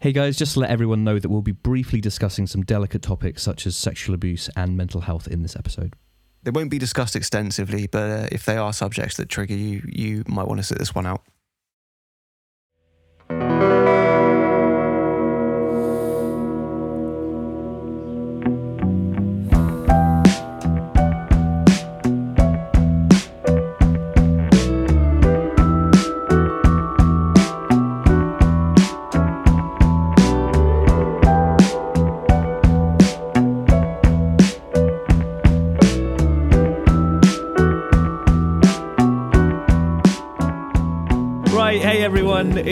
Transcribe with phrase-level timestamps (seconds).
[0.00, 3.42] Hey guys, just to let everyone know that we'll be briefly discussing some delicate topics
[3.42, 5.96] such as sexual abuse and mental health in this episode.
[6.44, 10.22] They won't be discussed extensively, but uh, if they are subjects that trigger you, you
[10.28, 11.22] might want to sit this one out.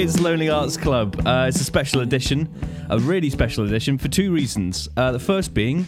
[0.06, 1.20] It's Lonely Arts Club.
[1.26, 2.48] Uh, it's a special edition,
[2.90, 4.88] a really special edition for two reasons.
[4.96, 5.84] Uh, the first being,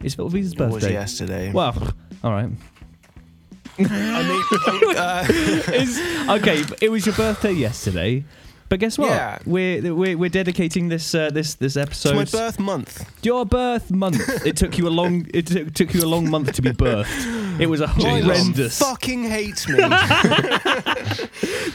[0.00, 0.92] it's Little Veez's It was birthday.
[0.92, 1.50] yesterday.
[1.52, 1.74] Well,
[2.22, 2.48] all right.
[3.80, 5.26] I mean, uh,
[5.74, 8.22] It's- okay, it was your birthday yesterday,
[8.68, 9.10] but guess what?
[9.10, 9.38] Yeah.
[9.46, 12.16] We're, we're we're dedicating this uh, this this episode.
[12.18, 13.24] it's my birth month.
[13.24, 14.18] Your birth month.
[14.48, 15.26] It took you a long.
[15.34, 17.60] It took, took you a long month to be birthed.
[17.60, 18.78] It was a horrendous.
[18.78, 19.76] Fucking hates me.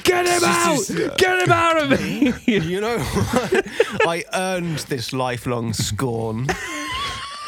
[0.04, 1.18] Get him out!
[1.18, 2.34] Get him out of me!
[2.46, 3.68] you know what?
[4.08, 6.48] I earned this lifelong scorn.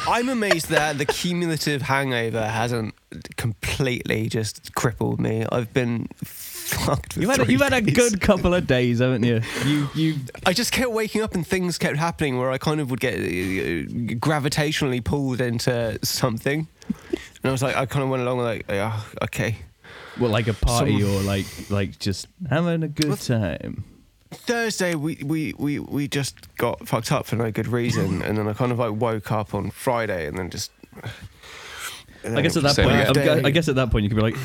[0.08, 2.94] I'm amazed that the cumulative hangover hasn't
[3.38, 5.46] completely just crippled me.
[5.52, 6.08] I've been
[7.16, 9.42] You've had a, you've had a good couple of days, haven't you?
[9.66, 10.16] You you.
[10.46, 13.16] I just kept waking up and things kept happening where I kind of would get
[13.16, 13.20] uh,
[14.20, 16.68] gravitationally pulled into something.
[16.88, 19.58] And I was like, I kind of went along like, yeah, okay.
[20.20, 23.84] Well, like a party Some- or like like just having a good time.
[24.32, 28.48] Thursday we, we, we, we just got fucked up for no good reason, and then
[28.48, 30.72] I kind of like woke up on Friday and then just.
[32.24, 33.16] and I guess at that point.
[33.16, 34.36] Thursday- I guess at that point you could be like,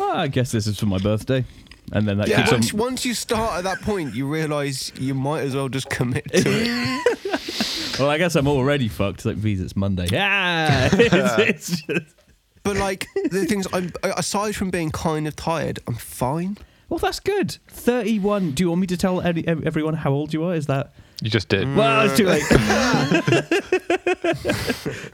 [0.00, 1.44] oh, I guess this is for my birthday,
[1.92, 2.78] and then that Yeah, keeps once, on.
[2.80, 6.42] once you start at that point, you realise you might as well just commit to
[6.44, 7.18] it.
[7.98, 9.16] Well, I guess I'm already fucked.
[9.18, 10.06] It's like, Veez, it's Monday.
[10.10, 12.16] Yeah, it's, it's just.
[12.62, 16.56] But like the things, I'm aside from being kind of tired, I'm fine.
[16.88, 17.58] Well, that's good.
[17.68, 18.52] Thirty-one.
[18.52, 20.54] Do you want me to tell any, everyone how old you are?
[20.54, 20.94] Is that?
[21.20, 21.76] You just did.
[21.76, 22.42] Well, it's too late.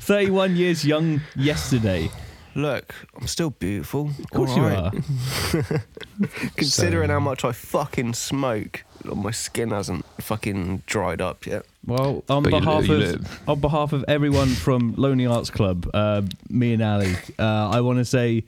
[0.01, 2.11] Thirty-one years young yesterday.
[2.55, 4.11] Look, I'm still beautiful.
[4.19, 4.91] Of course you are.
[6.57, 11.65] Considering how much I fucking smoke, my skin hasn't fucking dried up yet.
[11.87, 13.41] Well, on But you behalf li- you of live.
[13.49, 17.99] on behalf of everyone from Lonely Arts Club, uh, me and Ali, uh, I want
[17.99, 18.45] to say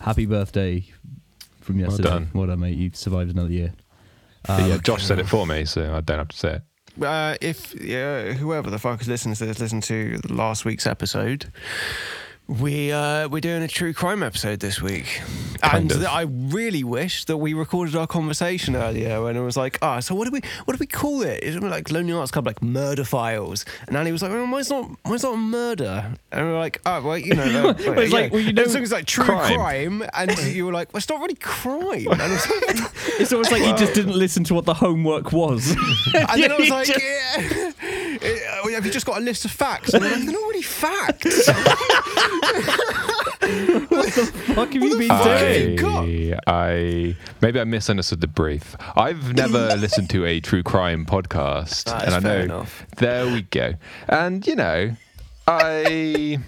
[0.00, 0.84] happy birthday
[1.60, 2.08] from yesterday.
[2.08, 2.30] done.
[2.32, 2.76] Well done, mate.
[2.76, 3.72] You survived another year.
[4.46, 6.62] But yeah, Josh said it for me, so I don't have to say it.
[7.04, 11.52] Uh, if yeah, whoever the fuck is listening to this, listen to last week's episode.
[12.48, 15.22] We uh, we're doing a true crime episode this week,
[15.62, 16.06] Kind and of.
[16.08, 20.14] I really wish that we recorded our conversation earlier when it was like, ah, so
[20.16, 21.42] what do we what do we call it?
[21.42, 23.64] Is it like Lonely Arts Club, like Murder Files?
[23.86, 26.80] And Annie was like, well, mine's not mine's not a murder, and we are like,
[26.84, 29.54] oh, well, you know, uh, Well, it's like, well, you know, it's like true crime,
[30.00, 30.04] crime.
[30.12, 33.62] and you were like, well, it's not really crime, and, I like, It's almost like
[33.62, 35.70] you just didn't listen to what the homework was.
[36.14, 37.72] and then I was like, just- yeah.
[38.20, 39.94] Uh, have you just got a list of facts?
[39.94, 41.48] And I'm like, they're not really facts.
[43.88, 45.84] what the fuck have you been doing?
[45.84, 48.76] I, I maybe I misunderstood the brief.
[48.96, 52.86] I've never listened to a true crime podcast, That and is I know enough.
[52.98, 53.74] there we go.
[54.08, 54.96] And you know,
[55.46, 56.38] I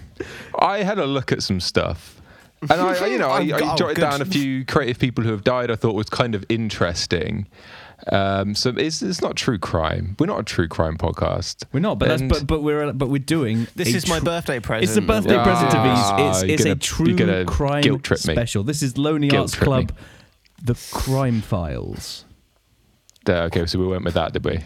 [0.59, 2.21] I had a look at some stuff.
[2.61, 4.01] And I, I- you know, I, I'm- oh, jotted good.
[4.01, 5.69] down a few creative people who have died.
[5.71, 7.47] I thought was kind of interesting.
[8.11, 10.15] Um, so it's, it's not true crime.
[10.19, 11.63] We're not a true crime podcast.
[11.71, 13.67] We're not, but that's but but we're but we're doing.
[13.75, 14.89] This a is my birthday present.
[14.89, 16.29] It's a birthday Ah, present to Veez.
[16.29, 18.33] It's, you're it's a gonna- true gonna crime guilt trip me.
[18.33, 18.63] special.
[18.63, 19.65] This is Lonely Guilt Arts trip me.
[19.65, 19.91] Club,
[20.63, 22.25] the Crime Files.
[23.27, 24.59] Uh, okay, so we went with that, did we?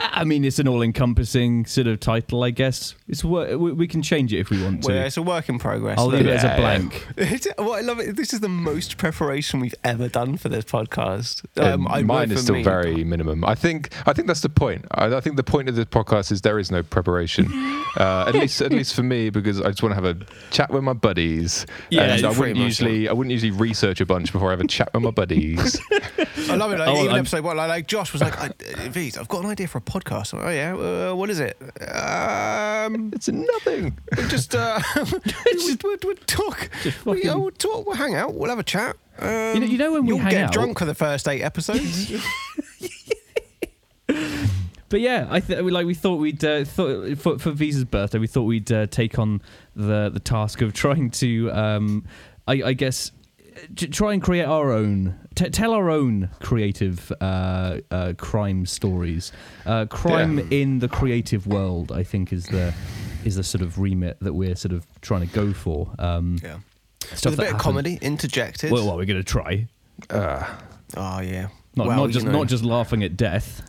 [0.00, 2.94] I mean, it's an all-encompassing sort of title, I guess.
[3.08, 4.92] It's wor- we we can change it if we want to.
[4.92, 5.98] Well, it's a work in progress.
[5.98, 6.78] I'll leave it as a Yeah, yeah.
[7.18, 7.48] blank.
[7.58, 8.14] Well, I love it.
[8.16, 11.44] This is the most preparation we've ever done for this podcast.
[11.60, 13.44] Um, I mine is still me- very minimum.
[13.44, 14.84] I think I think that's the point.
[14.92, 17.48] I, I think the point of this podcast is there is no preparation.
[17.96, 20.16] Uh, at least at least for me because I just want to have a
[20.50, 21.66] chat with my buddies.
[21.90, 24.50] Yeah, and I pretty wouldn't much, usually I wouldn't usually research a bunch before I
[24.52, 25.80] have a chat with my buddies.
[26.48, 26.78] I love it.
[26.78, 28.50] Like, Oh, even I'm- episode one, like, like Josh was like, I, uh,
[28.90, 30.74] "Veez, I've got an idea for a podcast." Like, oh yeah,
[31.10, 31.56] uh, what is it?
[31.62, 33.98] Um, it's nothing.
[34.16, 35.06] we'll just uh, we'll,
[35.82, 36.70] we'll, we'll talk.
[36.82, 37.86] Just We, fucking- uh, we'll talk.
[37.86, 38.34] We'll hang out.
[38.34, 38.96] We'll have a chat.
[39.18, 42.12] Um, You know- you know when we get out- drunk for the first eight episodes.
[44.90, 48.18] But yeah, I th- we- like we thought we'd uh, thought for, for Veez's birthday,
[48.18, 49.42] we thought we'd uh, take on
[49.76, 52.06] the the task of trying to, um,
[52.46, 53.12] I, I guess,
[53.76, 59.32] t- try and create our own, t- tell our own creative uh, uh, crime stories.
[59.66, 60.44] Uh, crime Yeah.
[60.62, 62.74] in the creative world, I think, is the
[63.24, 65.90] is the sort of remit that we're sort of trying to go for.
[65.98, 66.58] Um, Yeah.
[67.14, 68.70] stuff With a bit of comedy interjected.
[68.70, 69.66] Well, well, we're going to try.
[70.10, 70.44] Uh,
[70.96, 71.48] oh yeah.
[71.76, 72.32] Not, well, not just know.
[72.32, 73.62] not just laughing at death.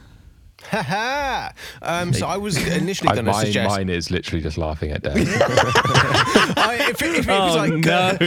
[0.66, 1.54] Ha ha.
[1.82, 3.70] Um, so I was initially going to suggest.
[3.76, 5.16] mine is literally just laughing at death.
[6.58, 8.18] I, if, it, if it was Oh like no!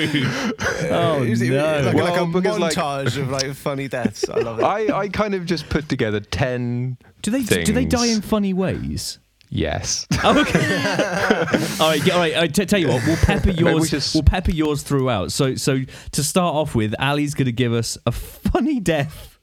[0.91, 1.83] uh, oh is it no!
[1.85, 4.29] like, like a because, like- montage of like funny deaths.
[4.29, 4.65] I love it.
[4.65, 8.53] I, I kind of just put together 10 do they do they die in funny
[8.53, 9.19] ways?
[9.55, 10.07] Yes.
[10.25, 10.59] Oh, okay.
[11.81, 12.37] all right, all right.
[12.37, 13.91] I t- tell you what, we'll pepper Maybe we yours.
[13.91, 15.31] just- We'll pepper yours throughout.
[15.31, 15.81] So, so
[16.13, 19.39] to start off with, Ali's going to give us a funny death.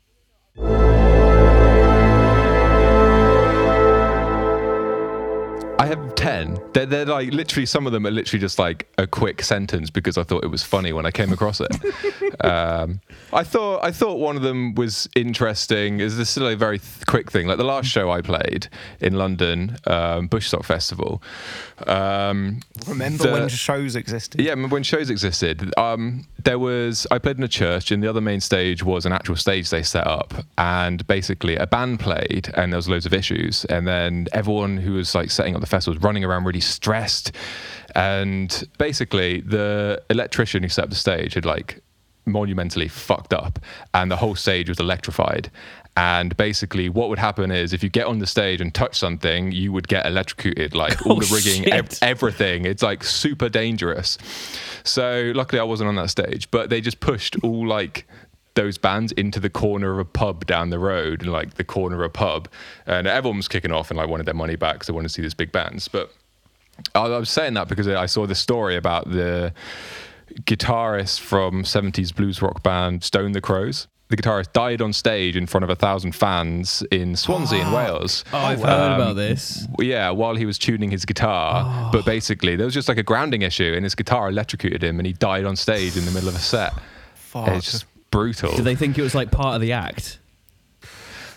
[5.79, 6.59] I have 10.
[6.73, 10.17] They're, they're like literally, some of them are literally just like a quick sentence because
[10.17, 11.71] I thought it was funny when I came across it.
[12.43, 12.99] um,
[13.31, 16.01] I thought I thought one of them was interesting.
[16.01, 17.47] Is this still a very th- quick thing?
[17.47, 18.67] Like the last show I played
[18.99, 21.23] in London, um, Bushstock Festival.
[21.87, 24.41] Um, Remember the- when shows existed?
[24.41, 25.73] yeah, remember when shows existed?
[25.77, 29.13] Um, there was I played in a church, and the other main stage was an
[29.13, 33.13] actual stage they set up, and basically a band played, and there was loads of
[33.13, 36.59] issues, and then everyone who was like setting up the festival was running around really
[36.59, 37.31] stressed,
[37.95, 41.81] and basically the electrician who set up the stage had like
[42.25, 43.59] monumentally fucked up,
[43.93, 45.49] and the whole stage was electrified.
[45.97, 49.51] And basically, what would happen is if you get on the stage and touch something,
[49.51, 52.65] you would get electrocuted, like oh, all Oh, the rigging, ev- everything.
[52.65, 54.17] It's like super dangerous.
[54.83, 58.07] So luckily I wasn't on that stage, but they just pushed all like
[58.55, 61.95] those bands into the corner of a pub down the road, and like the corner
[61.97, 62.47] of a pub,
[62.85, 65.13] and everyone was kicking off and like wanted their money back because they wanted to
[65.13, 65.87] see these big bands.
[65.87, 66.11] But
[66.95, 69.53] I I was saying that because I saw the story about the
[70.41, 73.87] guitarist from 70s blues rock band Stone the Crows.
[74.09, 78.25] The guitarist died on stage in front of a thousand fans in Swansea in Wales.
[78.33, 78.65] Oh, I've wow.
[78.67, 79.67] heard Um, about this.
[79.79, 81.91] Yeah, while he was tuning his guitar.
[81.91, 85.05] But basically, there was just like a grounding issue, and his guitar electrocuted him, and
[85.05, 86.73] he died on stage in the middle of a set.
[87.13, 87.49] Fuck.
[87.49, 88.55] It's just brutal.
[88.55, 90.19] Did they think it was like part of the act?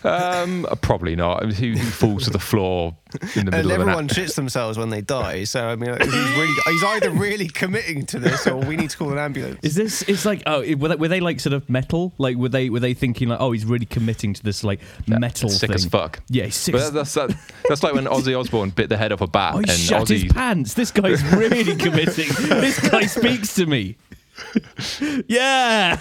[0.05, 1.41] um, probably not.
[1.41, 4.03] I mean, Who, who falls to the floor in the and middle of an everyone
[4.05, 4.15] act?
[4.15, 5.45] shits themselves when they die.
[5.45, 8.89] So I mean, like, he's really he's either really committing to this, or we need
[8.89, 9.59] to call an ambulance.
[9.63, 10.01] Is this?
[10.01, 12.11] It's like oh, were they, were they like sort of metal?
[12.17, 15.47] Like were they were they thinking like oh he's really committing to this like metal
[15.49, 15.75] Sick thing?
[15.75, 16.19] as fuck.
[16.27, 16.73] Yeah, he's sick.
[16.73, 17.33] But as that's that,
[17.69, 20.09] that's like when Ozzy Osbourne bit the head off a bat, Oh, and he shat
[20.09, 20.73] his Ozzy pants.
[20.73, 22.27] This guy's really committing.
[22.59, 23.95] this guy speaks to me.
[25.27, 25.97] Yeah.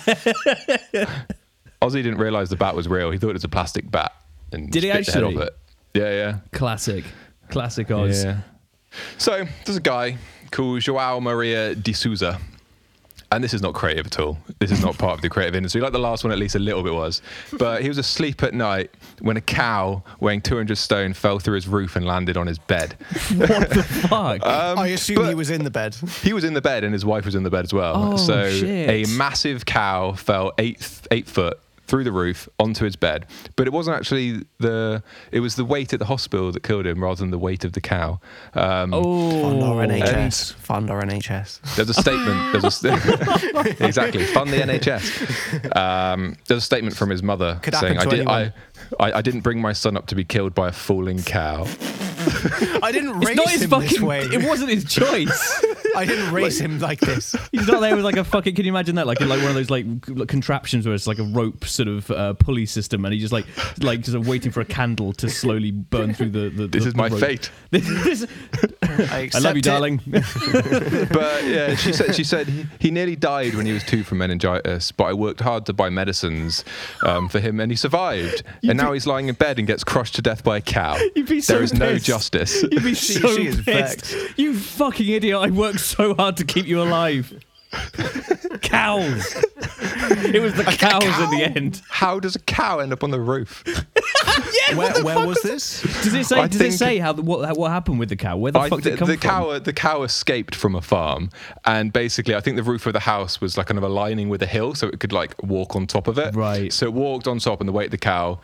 [1.82, 3.10] Ozzy didn't realize the bat was real.
[3.10, 4.12] He thought it was a plastic bat.
[4.52, 5.46] And Did he just bit the head actually?
[5.46, 5.56] it.
[5.94, 6.38] Yeah, yeah.
[6.52, 7.04] Classic.
[7.50, 8.24] Classic Oz.
[8.24, 8.40] Yeah.
[9.18, 10.18] So there's a guy
[10.50, 12.38] called Joao Maria de Souza.
[13.32, 14.36] And this is not creative at all.
[14.58, 15.80] This is not part of the creative industry.
[15.80, 17.22] Like the last one, at least a little bit was.
[17.54, 18.90] But he was asleep at night
[19.20, 22.94] when a cow weighing 200 stone fell through his roof and landed on his bed.
[23.34, 24.44] What the fuck?
[24.46, 25.94] Um, I assume he was in the bed.
[26.22, 28.12] He was in the bed and his wife was in the bed as well.
[28.12, 29.08] Oh, so shit.
[29.08, 31.58] a massive cow fell eight eight foot
[31.92, 33.26] through the roof onto his bed.
[33.54, 37.04] But it wasn't actually the it was the weight at the hospital that killed him
[37.04, 38.18] rather than the weight of the cow.
[38.54, 39.42] Um, oh.
[39.42, 40.54] Fund our NHS.
[40.68, 41.76] Fund our NHS.
[41.76, 42.52] There's a statement.
[42.52, 45.76] There's a st- exactly fund the NHS.
[45.76, 48.20] Um, there's a statement from his mother Could saying, "I did.
[48.20, 48.52] Anyone." I,
[49.00, 51.62] I didn't bring my son up to be killed by a falling cow.
[52.82, 54.20] I didn't It's raise not his him this way.
[54.20, 55.64] It wasn't his choice.
[55.96, 57.34] I didn't raise him like this.
[57.50, 58.54] He's not there with like a fucking.
[58.54, 59.06] Can you imagine that?
[59.06, 59.84] Like like one of those like
[60.28, 63.46] contraptions where it's like a rope sort of uh, pulley system, and he's just like
[63.82, 66.48] like just waiting for a candle to slowly burn through the.
[66.50, 67.20] the This the- is my rope.
[67.20, 68.26] fate." This, this,
[69.10, 69.64] I, I love you, it.
[69.64, 70.00] darling.
[70.06, 74.18] but yeah, she said she said he, he nearly died when he was two from
[74.18, 76.64] meningitis, but I worked hard to buy medicines
[77.04, 78.42] um, for him, and he survived.
[78.62, 80.96] and now he's lying in bed and gets crushed to death by a cow.
[81.16, 82.06] You'd be so there is no pissed.
[82.06, 82.62] justice.
[82.62, 83.66] You'd be She- so she is pissed.
[84.12, 84.38] vexed.
[84.38, 85.38] You fucking idiot!
[85.38, 87.32] I worked so hard to keep you alive.
[88.62, 89.44] cows.
[90.24, 91.82] It was the cows at the end.
[91.88, 93.62] How does a cow end up on the roof?
[94.74, 95.82] Where, where was this?
[95.82, 96.38] Does it say?
[96.40, 98.36] I does think- it say how the, what what happened with the cow?
[98.36, 99.30] Where the I- fuck did the, it come the from?
[99.30, 101.30] cow, the cow escaped from a farm,
[101.66, 104.42] and basically, I think the roof of the house was like kind of aligning with
[104.42, 106.34] a hill, so it could like walk on top of it.
[106.34, 106.72] Right.
[106.72, 108.40] So it walked on top, and the weight of the cow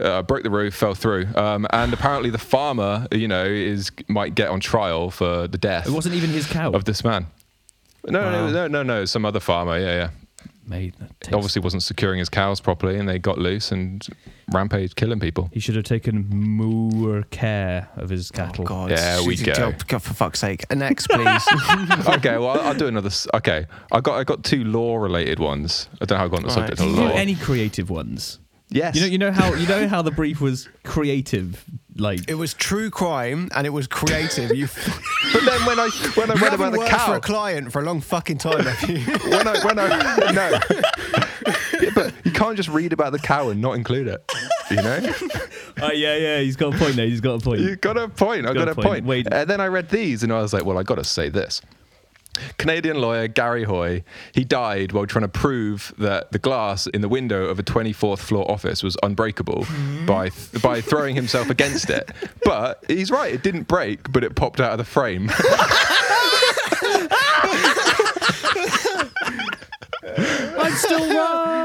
[0.00, 4.34] uh, broke the roof, fell through, um, and apparently the farmer, you know, is might
[4.34, 6.72] get on trial for the death It wasn't even his cow.
[6.72, 7.26] of this man.
[8.10, 9.78] No, no, no, no, no, no, some other farmer.
[9.78, 10.10] Yeah, yeah.
[10.66, 14.06] Mate, that Obviously, wasn't securing his cows properly, and they got loose and
[14.52, 15.48] rampage, killing people.
[15.52, 18.64] he should have taken more care of his oh, cattle.
[18.64, 19.70] Oh God, Yeah, we shooting go.
[19.70, 19.86] job.
[19.86, 20.70] God, for fuck's sake.
[20.74, 21.42] Next, please.
[22.08, 23.08] okay, well, I'll, I'll do another.
[23.32, 25.88] Okay, I got I got two law-related ones.
[26.02, 26.54] I don't know how I got on the Right.
[26.54, 27.10] subject Do of do law.
[27.14, 28.38] any creative ones?
[28.68, 31.64] yes, You know, you know how you know how the brief was creative,
[31.98, 34.54] like it was true crime and it was creative.
[34.54, 34.66] You,
[35.32, 37.72] but then when I when I you read about the worked for cow, a client
[37.72, 38.98] for a long fucking time, have you?
[39.30, 40.58] when I when I no,
[41.80, 44.24] Yeah, but you can't just read about the cow and not include it.
[44.70, 45.00] You know,
[45.80, 46.40] Oh yeah, yeah.
[46.40, 47.06] He's got a point there.
[47.06, 47.60] He's got a point.
[47.60, 48.44] you got a point.
[48.46, 48.86] I Got got, a a point.
[48.86, 49.06] point.
[49.06, 49.28] Wait.
[49.32, 51.62] And then I read these, and I was like, well, I got to say this.
[52.58, 54.02] Canadian lawyer Gary Hoy,
[54.32, 58.18] he died while trying to prove that the glass in the window of a 24th
[58.20, 59.66] floor office was unbreakable
[60.06, 62.10] by th- by throwing himself against it.
[62.44, 65.30] But he's right, it didn't break, but it popped out of the frame.
[70.60, 71.58] I'm still right.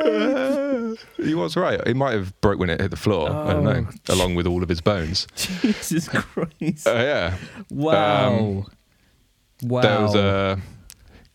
[1.16, 1.86] he was right.
[1.86, 3.30] He might have broke when it hit the floor.
[3.30, 5.26] I don't know, along with all of his bones.
[5.36, 6.86] Jesus Christ!
[6.86, 7.36] Uh, yeah.
[7.70, 8.66] wow.
[9.62, 9.80] Wow.
[9.82, 10.58] There was a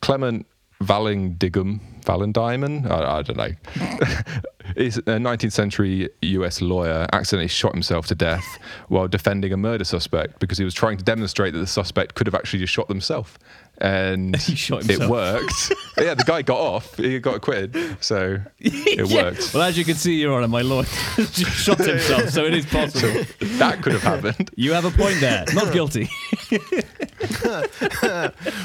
[0.01, 0.46] Clement
[0.84, 3.51] Vallandigham, Vallandigham, I, I don't know.
[4.75, 8.44] He's a 19th century US lawyer accidentally shot himself to death
[8.89, 12.25] while defending a murder suspect because he was trying to demonstrate that the suspect could
[12.27, 13.32] have actually just shot themselves.
[13.79, 15.72] And He shot it worked.
[15.98, 16.96] yeah, the guy got off.
[16.98, 17.98] He got acquitted.
[18.03, 19.24] So it Yeah.
[19.24, 19.53] worked.
[19.53, 20.84] Well, as you can see, Your Honour, my lawyer
[21.15, 23.24] just shot himself, so it is possible.
[23.60, 24.50] That could have happened.
[24.55, 25.46] You have a point there.
[25.53, 26.10] Not guilty.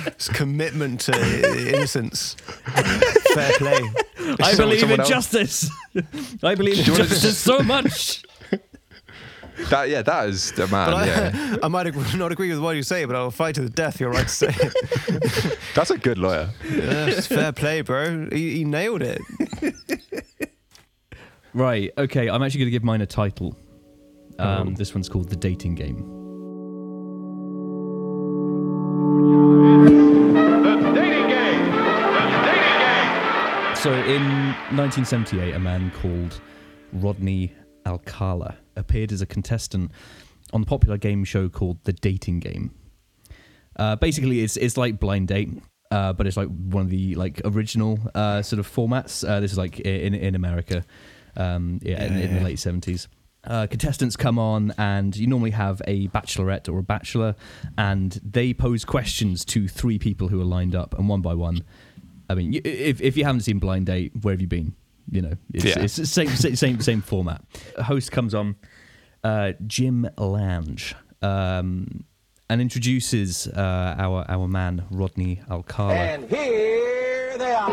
[0.07, 2.35] It's commitment to innocence.
[3.35, 3.81] Fair play.
[4.41, 5.71] I Someone- believe in else- justice.
[6.43, 8.23] I believe in you wanna- justice so much.
[9.69, 10.91] That yeah, that is the man.
[10.91, 13.55] But I, yeah, I might ag- not agree with what you say, but I'll fight
[13.57, 14.01] to the death.
[14.01, 15.59] You're right to say it.
[15.75, 16.49] that's a good lawyer.
[16.71, 18.29] Yeah, fair play, bro.
[18.33, 19.21] He, he nailed it.
[21.53, 21.91] Right.
[21.99, 22.29] Okay.
[22.31, 23.55] I'm actually going to give mine a title.
[24.39, 24.71] Um, Oh.
[24.77, 25.99] This one's called The Dating Game.
[33.81, 34.23] So, in
[34.77, 36.39] 1978, a man called
[36.93, 37.55] Rodney
[37.87, 39.91] Alcala appeared as a contestant
[40.53, 42.75] on the popular game show called The Dating Game.
[43.77, 45.49] Uh, basically, it's it's like Blind Date,
[45.91, 49.27] uh, but it's like one of the like original uh, sort of formats.
[49.27, 50.85] Uh, this is like in in America,
[51.37, 53.07] um, yeah, in, in the late 70s.
[53.43, 57.35] Uh, contestants come on, and you normally have a bachelorette or a bachelor,
[57.79, 61.65] and they pose questions to three people who are lined up, and one by one.
[62.29, 64.75] I mean, if if you haven't seen Blind Date, where have you been?
[65.11, 65.79] You know, it's, Yeah.
[65.81, 67.43] it's the same same same same format.
[67.79, 68.57] A host comes on,
[69.25, 72.05] uh, Jim Lange, um,
[72.51, 77.71] and introduces uh, our our man Rodney Alcala And here they are.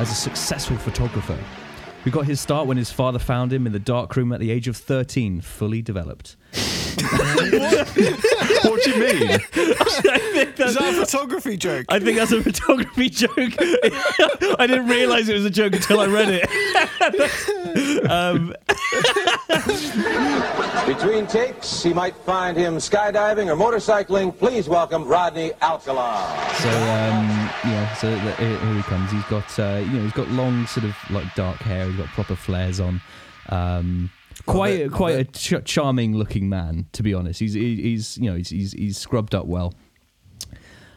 [0.00, 1.38] as a successful photographer
[2.04, 4.50] who got his start when his father found him in the dark room at the
[4.50, 6.36] age of 13, fully developed.
[7.02, 9.30] What do you mean?
[10.56, 11.86] Is that a photography joke?
[11.88, 13.30] I think that's a photography joke.
[13.38, 16.44] I didn't realize it was a joke until I read it.
[18.10, 18.54] um,
[20.86, 24.36] Between takes, he might find him skydiving or motorcycling.
[24.38, 26.54] Please welcome Rodney Alcala.
[26.58, 29.10] So um, yeah, so the, here, here he comes.
[29.10, 31.86] He's got uh, you know he's got long sort of like dark hair.
[31.86, 33.00] He's got proper flares on.
[33.48, 34.10] Um,
[34.46, 37.40] quite it, quite love a ch- charming looking man, to be honest.
[37.40, 39.74] He's he, he's you know he's, he's he's scrubbed up well.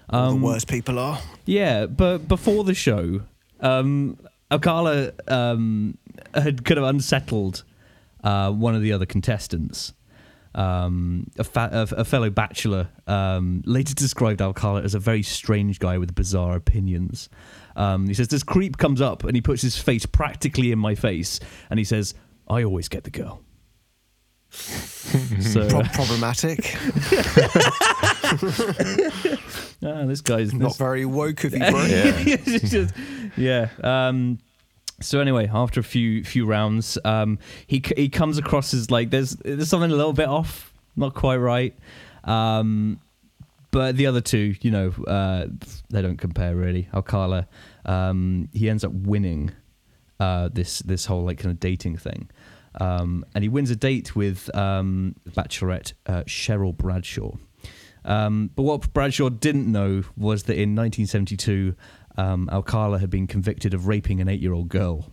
[0.09, 1.19] All the worst people are.
[1.45, 3.23] Yeah, but before the show,
[3.59, 4.17] um,
[4.49, 5.97] Alcala um,
[6.33, 7.63] had kind of unsettled
[8.23, 9.93] uh, one of the other contestants.
[10.55, 15.77] Um, a, fa- a, a fellow bachelor um, later described Alcala as a very strange
[15.77, 17.29] guy with bizarre opinions.
[17.75, 20.95] Um, he says, This creep comes up and he puts his face practically in my
[20.95, 21.39] face
[21.69, 22.15] and he says,
[22.47, 23.41] I always get the girl.
[24.49, 26.75] so, Pro- problematic.
[29.83, 31.85] ah, this guy's Not this- very woke of you, bro.
[31.87, 32.93] It's just-
[33.35, 33.69] yeah.
[33.83, 34.39] Um,
[34.99, 37.37] so anyway, after a few few rounds, um,
[37.67, 41.13] he c- he comes across as like there's there's something a little bit off, not
[41.13, 41.75] quite right.
[42.23, 42.99] Um,
[43.69, 45.45] but the other two, you know, uh,
[45.89, 46.87] they don't compare really.
[46.95, 47.47] Alcala,
[47.85, 49.51] um, he ends up winning
[50.19, 52.27] uh, this this whole like kind of dating thing,
[52.79, 57.35] um, and he wins a date with um, Bachelorette uh, Cheryl Bradshaw.
[58.05, 61.75] Um, but what Bradshaw didn't know was that in 1972,
[62.17, 65.11] um, Alcala had been convicted of raping an eight-year-old girl.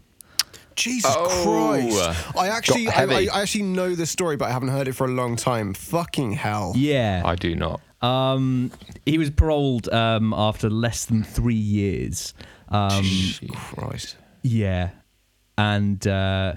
[0.76, 2.36] Jesus Oh, Christ!
[2.36, 5.10] I actually, I, I, actually know the story, but I haven't heard it for a
[5.10, 5.72] long time.
[5.74, 6.72] Fucking hell!
[6.74, 7.80] Yeah, I do not.
[8.02, 8.72] Um,
[9.06, 12.34] he was paroled um, after less than three years.
[12.68, 13.04] Um,
[13.52, 14.16] Christ.
[14.42, 14.90] yeah,
[15.56, 16.54] and uh,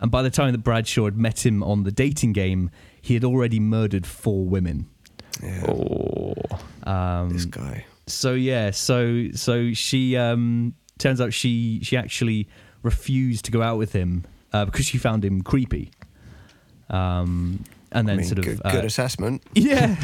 [0.00, 3.24] and by the time that Bradshaw had met him on the dating game, he had
[3.24, 4.88] already murdered four women.
[5.42, 5.66] Yeah.
[5.68, 6.34] Oh.
[6.82, 7.84] Um, this guy.
[8.06, 12.48] so yeah, so so she um, turns out she she actually
[12.82, 15.90] refused to go out with him uh, because she found him creepy.
[16.88, 19.42] Um, and I then mean, sort of good, uh, good assessment.
[19.54, 19.96] yeah.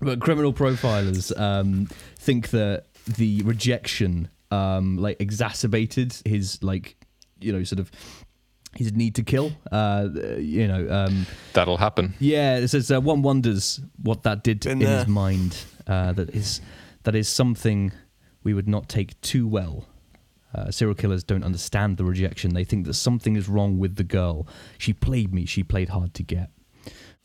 [0.00, 6.96] but criminal profilers um, think that the rejection um, like exacerbated his like
[7.40, 7.90] you know sort of
[8.76, 9.52] his need to kill.
[9.70, 12.14] Uh, you know, um, That'll happen.
[12.18, 12.56] yeah.
[12.56, 14.98] It says uh, one wonders what that did Been in there.
[14.98, 15.56] his mind.
[15.86, 16.60] Uh, that is
[17.04, 17.92] that is something
[18.42, 19.86] we would not take too well.
[20.54, 22.54] Uh, serial killers don't understand the rejection.
[22.54, 24.46] They think that something is wrong with the girl.
[24.78, 25.46] She played me.
[25.46, 26.50] She played hard to get.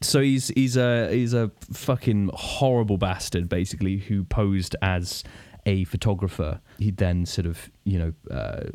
[0.01, 5.23] So he's he's a he's a fucking horrible bastard, basically, who posed as
[5.65, 6.61] a photographer.
[6.79, 8.69] He'd then sort of you know uh,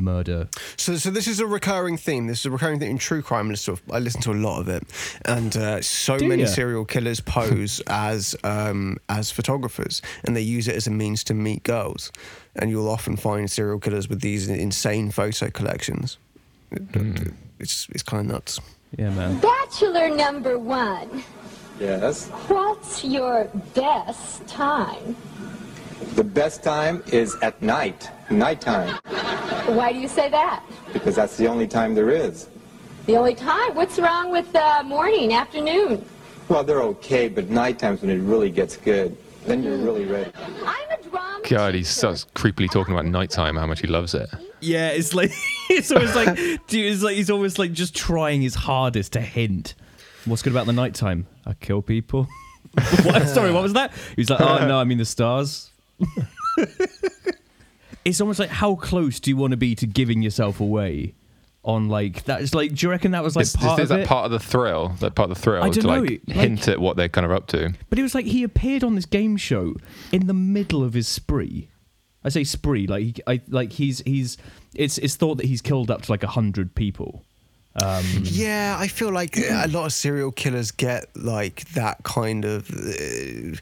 [0.00, 0.48] murder.
[0.76, 2.26] So, so this is a recurring theme.
[2.26, 3.48] This is a recurring theme in true crime.
[3.48, 4.84] I listen to, I listen to a lot of it,
[5.24, 6.48] and uh, so Do many ya?
[6.48, 11.34] serial killers pose as um, as photographers, and they use it as a means to
[11.34, 12.10] meet girls.
[12.56, 16.18] And you'll often find serial killers with these insane photo collections.
[16.70, 18.60] It- It's it's kind of nuts.
[18.98, 19.38] Yeah, man.
[19.40, 21.22] Bachelor number one,
[21.80, 22.28] Yes.
[22.48, 25.16] what's your best time?
[26.14, 28.98] The best time is at night, nighttime,
[29.66, 30.62] Why do you say that?
[30.92, 32.48] because that's the only time there is.
[33.06, 33.74] The only time?
[33.74, 36.04] What's wrong with uh, morning, afternoon?
[36.48, 39.16] Well, they're okay, but nighttime's when it really gets good.
[39.46, 40.30] Then you're really ready.
[40.64, 41.40] I'm a drama.
[41.48, 44.28] God, he starts creepily talking about nighttime, how much he loves it.
[44.60, 45.32] Yeah, it's like
[45.70, 46.36] it's almost like
[46.68, 49.74] dude, it's like he's almost like just trying his hardest to hint.
[50.26, 51.26] What's good about the nighttime?
[51.46, 52.28] I kill people.
[53.02, 53.26] what?
[53.28, 53.92] Sorry, what was that?
[54.14, 55.71] He was like, oh no, I mean the stars.
[58.04, 61.14] it's almost like how close do you want to be to giving yourself away?
[61.64, 63.96] On like that is like, do you reckon that was like Is, part is of
[63.96, 64.08] that it?
[64.08, 64.88] part of the thrill?
[64.98, 67.08] That part of the thrill I to don't know, like, like- hint at what they're
[67.08, 67.72] kind of up to.
[67.88, 69.76] But it was like he appeared on this game show
[70.10, 71.68] in the middle of his spree.
[72.24, 74.38] I say spree, like he, I, like he's he's.
[74.74, 77.24] It's it's thought that he's killed up to like a hundred people.
[77.80, 82.70] Um, Yeah, I feel like a lot of serial killers get like that kind of
[82.70, 83.56] uh,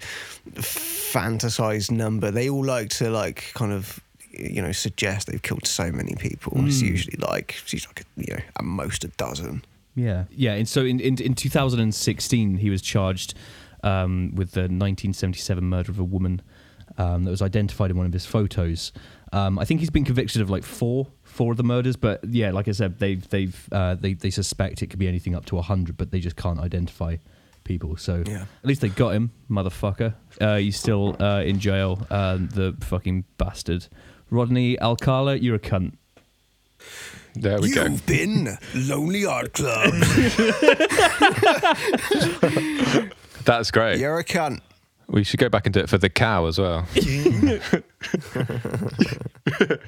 [0.57, 2.31] fantasized number.
[2.31, 4.01] They all like to like kind of
[4.33, 6.53] you know suggest they've killed so many people.
[6.67, 9.65] It's usually like she's like a, you know at most a dozen.
[9.95, 10.55] Yeah, yeah.
[10.55, 13.35] And so in in, in 2016, he was charged
[13.83, 16.43] um, with the 1977 murder of a woman
[16.99, 18.93] um, that was identified in one of his photos.
[19.33, 21.07] Um, I think he's been convicted of like four
[21.41, 24.83] four of the murders, but yeah, like I said, they've they've uh, they they suspect
[24.83, 27.17] it could be anything up to hundred, but they just can't identify
[27.65, 27.97] people.
[27.97, 28.43] So Yeah.
[28.43, 30.13] at least they got him, motherfucker.
[30.39, 32.07] Uh, he's still uh, in jail.
[32.11, 33.87] Uh, the fucking bastard,
[34.29, 35.95] Rodney Alcala, you're a cunt.
[37.35, 37.85] There we go.
[37.85, 39.95] You've been Lonely Art Club.
[43.47, 43.99] That's great.
[43.99, 44.61] You're a cunt.
[45.09, 46.87] We should go back and do it for the cow as well.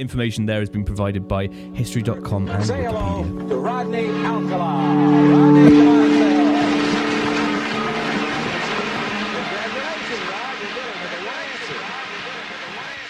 [0.00, 3.48] Information there has been provided by History.com and Say hello Wikipedia.
[3.50, 4.48] to Rodney Alcala.
[4.48, 6.70] Rodney, come on, say hello.
[9.36, 10.56] Congratulations, Rod.
[10.56, 11.52] You did it with the right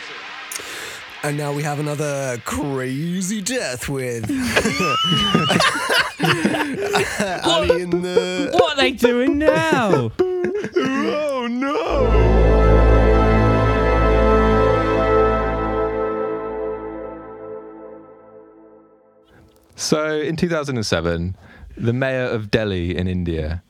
[0.03, 1.29] answer.
[1.29, 4.25] And now we have another crazy death with
[7.45, 8.51] Ali in the.
[8.53, 10.11] Uh, what are they doing now?
[10.77, 12.40] oh no!
[19.81, 21.37] So in 2007,
[21.77, 23.63] the mayor of Delhi in India,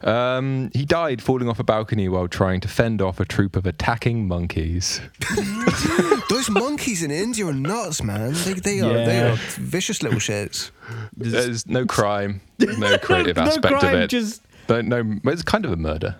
[0.00, 3.66] um, he died falling off a balcony while trying to fend off a troop of
[3.66, 5.02] attacking monkeys.
[6.30, 8.32] Those monkeys in India are nuts, man.
[8.32, 10.70] They, they are they are vicious little shits.
[11.14, 14.08] There's no crime, no creative no aspect crime, of it.
[14.10, 16.16] just- But no, it's kind of a murder.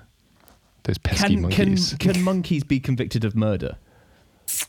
[0.84, 1.96] Those pesky Can, can monkeys.
[1.98, 3.76] can monkeys be convicted of murder?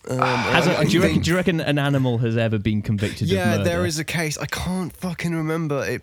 [0.10, 2.58] Um, Has I- a, I do, you reckon, do you reckon an animal has ever
[2.58, 4.38] been convicted of Yeah, there is a case.
[4.38, 6.02] I can't fucking remember it.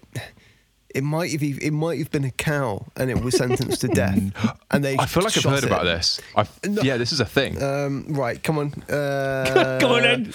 [0.94, 3.88] It might have e- it might have been a cow, and it was sentenced to
[3.88, 4.18] death.
[4.70, 5.66] And they I feel like I've heard it.
[5.66, 6.20] about this.
[6.34, 6.82] i No.
[6.82, 7.62] Yeah, this is a thing.
[7.62, 8.72] Um, right, come on.
[8.90, 10.32] Uh, Go on then.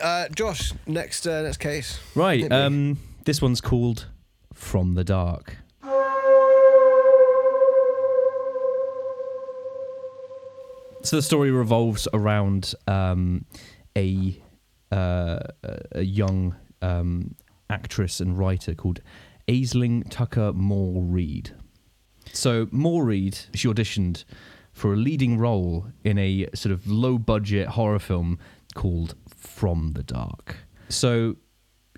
[0.00, 1.98] Uh, Josh, next uh, next case.
[2.14, 2.50] Right.
[2.50, 4.06] Um, this one's called
[4.54, 5.58] From the Dark.
[11.04, 13.44] So the story revolves around um,
[13.94, 14.40] a
[14.90, 15.38] uh,
[15.92, 17.34] a young um,
[17.68, 19.00] actress and writer called
[19.46, 21.50] Aisling Tucker Moore Reed.
[22.32, 24.24] So Moore Reed, she auditioned
[24.72, 28.38] for a leading role in a sort of low budget horror film
[28.74, 30.56] called From the Dark.
[30.88, 31.36] So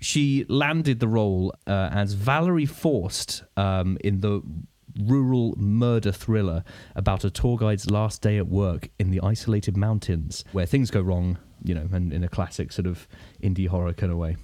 [0.01, 4.41] she landed the role uh, as Valerie Forst um, in the
[4.99, 6.63] rural murder thriller
[6.95, 11.01] about a tour guide's last day at work in the isolated mountains where things go
[11.01, 13.07] wrong, you know, and in a classic sort of
[13.41, 14.35] indie horror kind of way.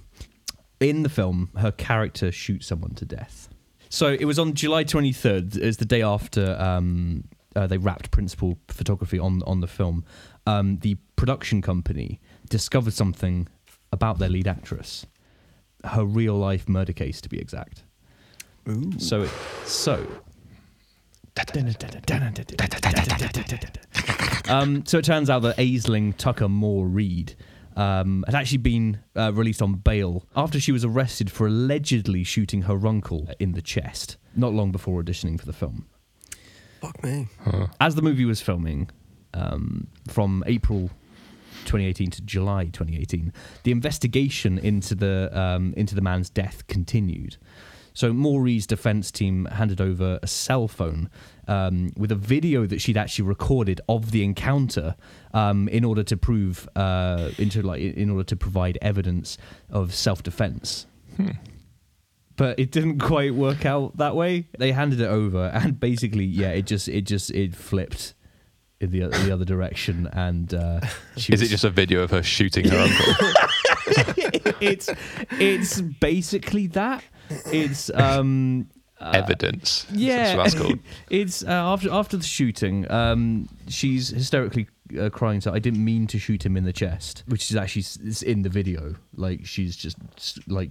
[0.80, 3.48] In the film, her character shoots someone to death.
[3.88, 8.58] So it was on July 23rd, is the day after um, uh, they wrapped principal
[8.68, 10.04] photography on on the film.
[10.46, 13.48] Um, the production company discovered something
[13.92, 15.06] about their lead actress,
[15.84, 17.84] her real life murder case to be exact.
[18.68, 18.98] Ooh.
[18.98, 19.30] So, it,
[19.64, 20.06] so.
[24.48, 27.34] Um, so it turns out that Aisling Tucker Moore Reed
[27.76, 32.62] um, had actually been uh, released on bail after she was arrested for allegedly shooting
[32.62, 35.86] her uncle in the chest, not long before auditioning for the film.
[36.80, 37.28] Fuck me.
[37.80, 38.90] As the movie was filming,
[39.32, 40.90] um, from April
[41.64, 47.36] 2018 to July 2018, the investigation into the um, into the man's death continued.
[47.96, 51.08] So Maury's defense team handed over a cell phone
[51.46, 54.96] um, with a video that she'd actually recorded of the encounter
[55.32, 59.38] um, in order to prove uh, into like in order to provide evidence
[59.70, 60.86] of self defense.
[62.36, 64.48] But it didn't quite work out that way.
[64.58, 68.14] They handed it over, and basically, yeah, it just it just it flipped
[68.80, 70.80] in the the other direction, and uh,
[71.16, 73.14] she Is was- it just a video of her shooting her uncle?
[74.60, 74.90] it's
[75.38, 77.04] it's basically that.
[77.52, 78.68] It's um
[79.00, 79.86] Evidence.
[79.92, 80.78] yeah, That's what that's called.
[81.10, 82.90] it's uh, after after the shooting.
[82.90, 84.66] Um, she's hysterically
[84.98, 85.40] uh, crying.
[85.42, 88.22] So I didn't mean to shoot him in the chest, which is actually s- is
[88.22, 88.94] in the video.
[89.14, 89.98] Like she's just
[90.48, 90.70] like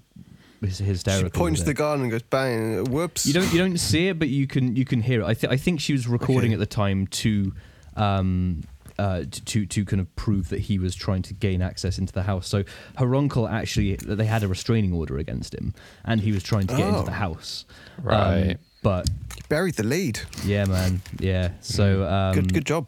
[0.61, 1.29] hysterical.
[1.29, 2.85] She points the gun and goes bang.
[2.85, 3.25] Whoops.
[3.27, 5.25] You don't you don't see it, but you can you can hear it.
[5.25, 6.53] I think I think she was recording Okay.
[6.53, 7.53] at the time to
[7.95, 8.63] um
[8.99, 12.23] uh to to kind of prove that he was trying to gain access into the
[12.23, 12.47] house.
[12.47, 12.63] So
[12.97, 15.73] her uncle actually they had a restraining order against him,
[16.05, 16.89] and he was trying to get Oh.
[16.89, 17.65] into the house.
[17.99, 18.57] Um, Right.
[18.81, 19.09] but
[19.49, 20.19] buried the lead.
[20.45, 21.51] yeah, man, yeah.
[21.61, 22.87] So um, Good, good job.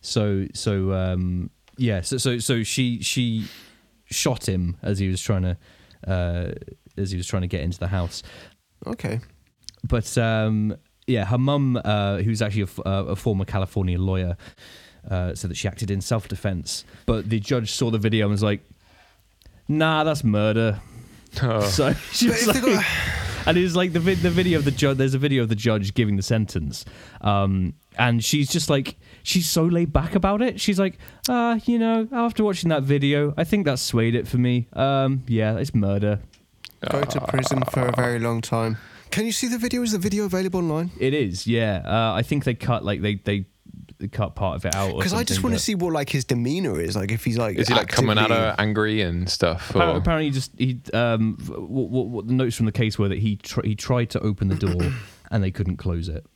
[0.00, 3.46] so so um yeah so so so she she
[4.06, 5.56] shot him as he was trying to
[6.06, 6.52] uh
[6.96, 8.22] as he was trying to get into the house
[8.86, 9.20] Okay.
[9.88, 14.36] but um, yeah, her mum, uh, who's actually a, f- uh, a former California lawyer,
[15.10, 16.84] uh, said that she acted in self-defense.
[17.06, 18.60] But the judge saw the video and was like,
[19.68, 20.80] "Nah, that's murder."
[21.42, 21.60] Oh.
[21.68, 22.84] So she was like, got-
[23.46, 24.96] and it's like the vid- the video of the judge.
[24.98, 26.84] There's a video of the judge giving the sentence,
[27.20, 30.60] um, and she's just like she's so laid back about it.
[30.60, 30.96] She's like,
[31.28, 34.68] uh, you know, after watching that video, I think that swayed it for me.
[34.72, 36.20] Um, yeah, it's murder.
[36.90, 38.76] Go to prison for a very long time.
[39.10, 39.82] Can you see the video?
[39.82, 40.90] Is the video available online?
[40.98, 41.82] It is, yeah.
[41.84, 43.44] Uh, I think they cut like they they, they
[44.08, 44.96] cut part of it out.
[44.96, 46.96] Because I just want to see what like his demeanor is.
[46.96, 49.70] Like if he's like Is he like coming at actively- her angry and stuff?
[49.70, 49.98] Apparently, Or?
[50.00, 53.36] apparently just he um what, what, what the notes from the case were that he
[53.36, 54.92] tr- he tried to open the door
[55.30, 56.26] and they couldn't close it.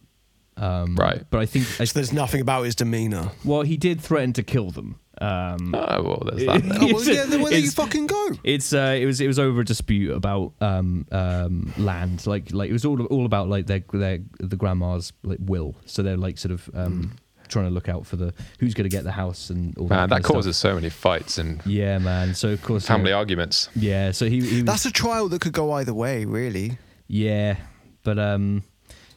[0.56, 1.24] Um, Right.
[1.30, 3.30] But I think I, So there's nothing about his demeanor.
[3.44, 4.98] well he did threaten to kill them.
[5.20, 6.62] Um, Oh, well, there's that.
[6.62, 6.78] then.
[6.80, 8.30] Oh, well, yeah, then where do you fucking go?
[8.44, 12.70] It's uh, it was it was over a dispute about um, um, land, like like
[12.70, 15.74] it was all all about like their their the grandma's like will.
[15.86, 17.16] So they're like sort of um,
[17.48, 19.98] trying to look out for the who's going to get the house and all Man,
[20.00, 20.34] kind that of stuff.
[20.36, 22.34] causes so many fights and Yeah, man.
[22.34, 23.68] So of course, family yeah, arguments.
[23.74, 24.10] yeah.
[24.12, 26.78] So he, he was, That's a trial that could go either way, really.
[27.06, 27.56] yeah,
[28.04, 28.62] but um,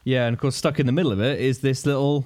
[0.04, 2.26] yeah, and of course, stuck in the middle of it is this little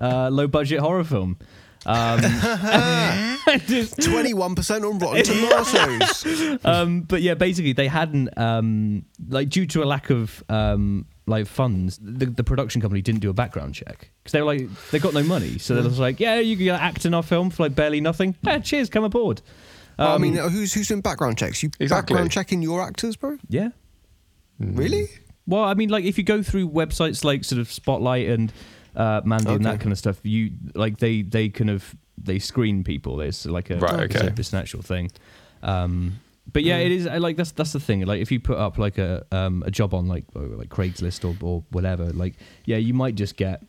[0.00, 1.38] uh, low budget horror film.
[1.84, 2.20] Um,
[3.66, 6.58] just- Twenty-one percent on Rotten Tomatoes.
[6.64, 11.46] um, but yeah, basically they hadn't um, like due to a lack of um, like
[11.46, 14.98] funds, the, the production company didn't do a background check because they were like they
[14.98, 17.64] got no money, so they was like, yeah, you can act in our film for
[17.64, 18.34] like barely nothing.
[18.42, 19.42] Yeah, cheers, come aboard.
[19.98, 21.62] I Um, mean, who's who's doing background checks?
[21.62, 22.14] You Exactly.
[22.14, 23.38] background checking your actors, bro?
[23.48, 23.70] yeah.
[24.58, 25.08] Really?
[25.46, 28.52] Well, I mean, like if you go through websites like sort of Spotlight and
[28.94, 29.82] uh, Mandy and that Okay.
[29.84, 33.20] kind of stuff, you like they they kind of they screen people.
[33.20, 34.28] It's like a Right, it's, okay.
[34.28, 35.10] a, it's an actual thing.
[35.62, 36.20] Um,
[36.52, 38.04] but yeah, it is I like that's that's the thing.
[38.06, 41.36] Like if you put up like a um, a job on like like Craigslist or,
[41.44, 43.62] or whatever, like yeah, you might just get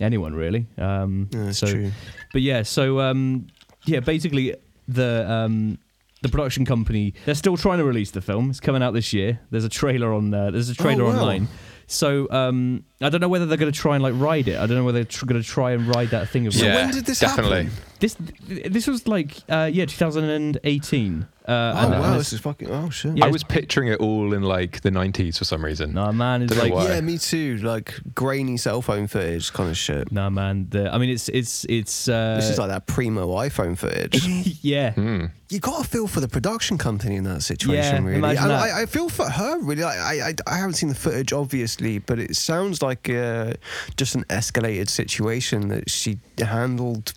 [0.00, 0.66] anyone really.
[0.78, 1.92] Um, Yeah, that's so, true.
[2.32, 3.46] But yeah, so um,
[3.86, 4.54] yeah, basically
[4.88, 5.78] the um,
[6.22, 8.50] the production company they're still trying to release the film.
[8.50, 9.40] It's coming out this year.
[9.50, 11.18] There's a trailer on uh, there's a trailer Oh, wow.
[11.20, 11.48] online.
[11.88, 14.56] So um, I don't know whether they're going to try and like ride it.
[14.56, 16.64] I don't know whether they're tr- going to try and ride that thing of So
[16.64, 17.64] yeah, when did this definitely.
[17.64, 17.76] happen?
[18.00, 18.16] this.
[18.48, 21.26] This was like uh, yeah, 2018.
[21.48, 22.70] Uh, Oh and- wow, and this is fucking.
[22.70, 23.16] Oh shit.
[23.16, 25.92] Yeah, I was picturing it all in like the 90s for some reason.
[25.92, 26.88] Nah, man, it's Don't like why.
[26.94, 27.56] Yeah, me too.
[27.58, 30.12] Like grainy cell phone footage kind of shit.
[30.12, 30.68] nah, man.
[30.70, 32.08] The, I mean, it's it's it's.
[32.08, 34.24] Uh, This is like that primo iPhone footage.
[34.62, 34.92] yeah.
[34.92, 35.26] Hmm.
[35.50, 38.18] you got to feel for the production company in that situation, Yeah, really.
[38.18, 38.60] imagine And that.
[38.62, 39.82] I, I feel for her, really.
[39.84, 43.54] I, I, I- I haven't seen the footage, obviously, but it sounds like uh,
[43.96, 47.14] just an escalated situation that she handled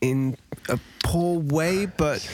[0.00, 0.36] in
[0.68, 1.86] a poor way.
[1.86, 2.26] But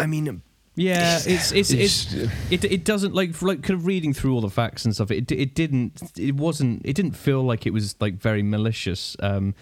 [0.00, 0.42] I mean,
[0.74, 4.34] Yeah, it's it's it's It's- it it doesn't like for, like kind of reading through
[4.34, 5.10] all the facts and stuff.
[5.10, 9.16] It it didn't it wasn't it didn't feel like it was like very malicious.
[9.20, 9.54] Um,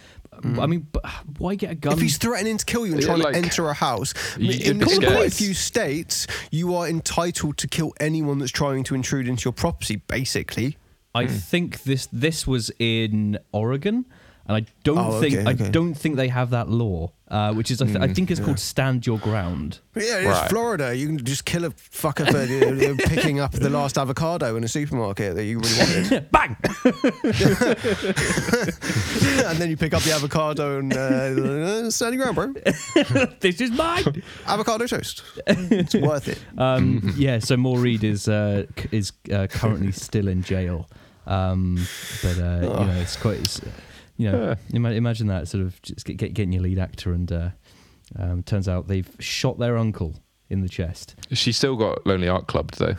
[0.58, 1.04] I mean, but
[1.38, 1.92] why get a gun?
[1.92, 4.46] if he's threatening to kill you and Yeah, trying like, to enter a house, in,
[4.46, 8.82] you'd be in quite a few states, you are entitled to kill anyone that's trying
[8.84, 10.76] to intrude into your property, basically.
[11.14, 14.06] I think this this was in Oregon,
[14.46, 17.70] and I don't Oh, think okay, I don't think they have that law, uh, which
[17.70, 19.78] is I, th- I think it's called stand your ground.
[19.96, 20.50] Yeah, it's Right.
[20.50, 20.94] Florida.
[20.94, 24.68] You can just kill a fucker for uh, picking up the last avocado in a
[24.68, 26.30] supermarket that you really wanted.
[26.32, 26.56] Bang!
[29.46, 32.72] and then you pick up the avocado and uh, stand your ground, bro.
[33.40, 34.22] this is mine.
[34.46, 35.22] Avocado toast.
[35.46, 36.38] It's worth it.
[36.58, 40.88] Um, yeah, so Moore Reed is uh, c- is uh, currently still in jail,
[41.26, 41.76] um,
[42.22, 43.38] but uh, you know it's quite.
[43.40, 43.60] It's,
[44.16, 47.30] you know, ima- imagine that sort of just get, get, getting your lead actor, and
[47.32, 47.50] uh,
[48.16, 50.14] um, turns out they've shot their uncle
[50.50, 51.14] in the chest.
[51.32, 52.94] She still got Lonely Art Club though.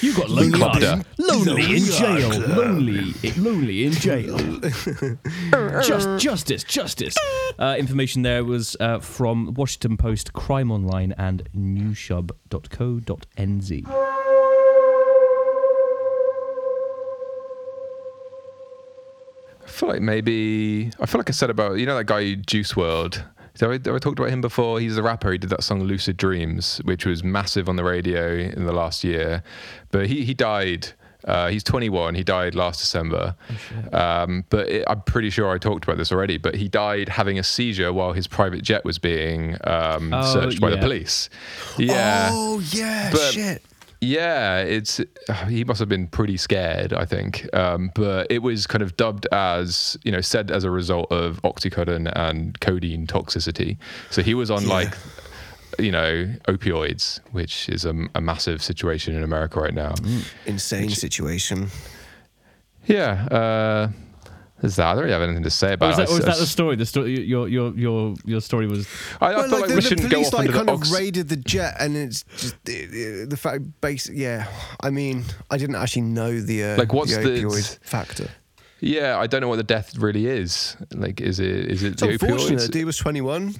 [0.00, 4.36] You got lonely lonely, in- lonely in jail, lonely, lonely in jail.
[5.82, 7.14] Just justice, justice.
[7.58, 14.25] Uh, information there was uh, from Washington Post, Crime Online, and newshub.co.nz.
[19.66, 22.72] I feel like maybe I feel like I said about you know that guy Juice
[22.74, 23.24] WRLD.
[23.60, 24.80] Have I, I talked about him before?
[24.80, 25.32] He's a rapper.
[25.32, 29.02] He did that song "Lucid Dreams," which was massive on the radio in the last
[29.02, 29.42] year.
[29.90, 30.88] But he he died.
[31.24, 32.14] Uh, he's 21.
[32.14, 33.34] He died last December.
[33.92, 36.38] um, but it, I'm pretty sure I talked about this already.
[36.38, 40.60] But he died having a seizure while his private jet was being um, Oh, searched
[40.60, 41.28] by the police.
[41.78, 42.28] Yeah.
[42.30, 43.62] Oh, yeah, But- shit.
[44.00, 45.00] Yeah, it's
[45.48, 47.48] he must have been pretty scared, I think.
[47.54, 51.40] Um, but it was kind of dubbed as you know said as a result of
[51.42, 53.78] oxycodone and codeine toxicity.
[54.10, 54.96] So he was on like
[55.78, 59.94] you know opioids, which is a, a massive situation in America right now.
[60.46, 61.68] Insane situation.
[62.86, 63.88] Yeah, uh,
[64.60, 64.86] there's that.
[64.86, 66.10] I don't really have anything to say Or about was, that, it.
[66.10, 66.76] or was that the story?
[66.76, 68.88] The story, your your your your story was.
[69.20, 70.72] I, I Well, feel like, the, we the shouldn't go police off like kind the
[70.72, 73.62] of raided the jet, and it's just uh, the fact.
[73.80, 74.46] Basic, yeah.
[74.80, 78.28] I mean, I didn't actually know the uh, Like, what's the the- opioid factor.
[78.80, 80.76] Yeah, I don't know what the death really is.
[80.94, 82.60] Like, is it is it It's the unfortunate.
[82.60, 82.72] opioids?
[82.72, 83.54] The was 21.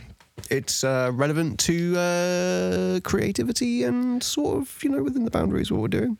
[0.51, 5.79] It's uh, relevant to uh, creativity and sort of, you know, within the boundaries of
[5.79, 6.19] what we're doing.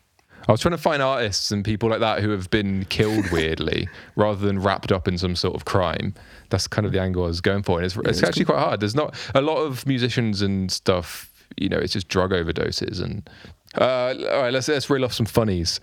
[0.49, 3.89] I was trying to find artists and people like that who have been killed weirdly
[4.15, 6.15] rather than wrapped up in some sort of crime.
[6.51, 7.79] That's kind of the angle I was going for.
[7.79, 8.81] And it's, it's actually quite hard.
[8.81, 13.03] There's not a lot of musicians and stuff, you know, it's just drug overdoses.
[13.03, 13.29] And
[13.77, 15.81] uh, all right, let's, let's reel off some funnies.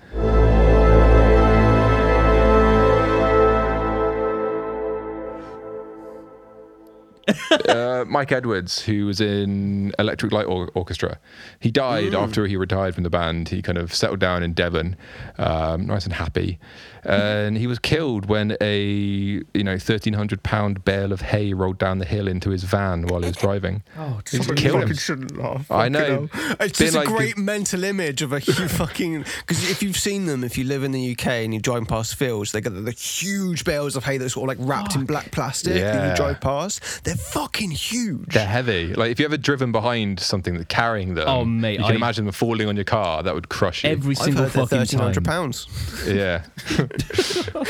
[7.70, 11.20] uh, Mike Edwards, who was in Electric Light Or- Orchestra,
[11.60, 13.50] he died after he retired from the band.
[13.50, 14.96] He kind of settled down in Devon,
[15.38, 16.60] um, nice and happy,
[17.06, 17.10] Uh,
[17.48, 21.78] and he was killed when a you know thirteen hundred pound bale of hay rolled
[21.78, 23.84] down the hill into his van while he was driving.
[23.98, 24.94] Oh, he just killed him.
[24.96, 25.70] shouldn't laugh.
[25.72, 26.28] I know.
[26.60, 29.20] It's Been just a like- great mental image of a huge fucking.
[29.40, 32.16] Because if you've seen them, if you live in the UK and you're driving past
[32.16, 35.06] fields, they got the, the huge bales of hay that's sort of like wrapped in
[35.06, 36.10] black plastic that Yeah.
[36.12, 37.04] you drive past.
[37.04, 38.34] They're fucking huge.
[38.34, 38.94] They're heavy.
[38.94, 41.96] Like if you ever driven behind something that's carrying them, Oh, mate, you can I-
[41.96, 43.24] imagine them falling on your car.
[43.24, 43.92] That would crush you.
[43.92, 45.34] Every I've single heard fucking thirteen hundred time.
[45.34, 45.68] pounds.
[46.08, 46.44] yeah.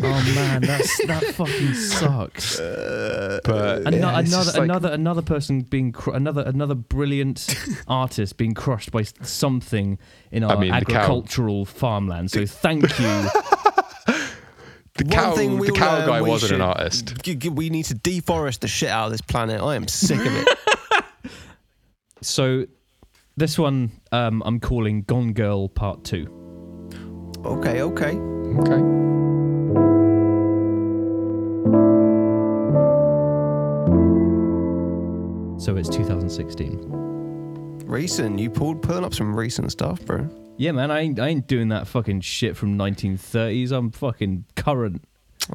[0.00, 2.56] Oh man, that's that fucking sucks.
[2.58, 7.54] But Ano- yeah, it's another just like- another another person being cr- another another brilliant
[7.88, 9.98] artist being crushed by s- something
[10.30, 10.96] in our mean, the cow.
[10.98, 12.30] agricultural farmland.
[12.30, 12.88] So thank you.
[14.94, 17.20] the cow, the we'll cow learn, guy we wasn't an artist.
[17.22, 19.60] g- g- We need to deforest the shit out of this planet.
[19.60, 20.48] I am sick of it.
[22.22, 22.66] so
[23.36, 26.37] this one um, I'm calling Gone Girl Part Two.
[27.44, 28.18] Okay, okay.
[28.58, 28.82] Okay.
[35.60, 37.84] So it's 2016.
[37.86, 38.38] Recent.
[38.38, 40.28] You pulled pulling up some recent stuff, bro.
[40.56, 43.72] Yeah, man, I ain't, I ain't doing that fucking shit from 1930s.
[43.72, 45.02] I'm fucking current.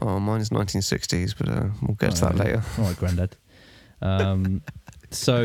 [0.01, 2.63] Oh, mine is 1960s, but uh, we'll get to that later.
[2.77, 3.35] All right, granddad.
[4.01, 4.61] Um,
[5.13, 5.43] So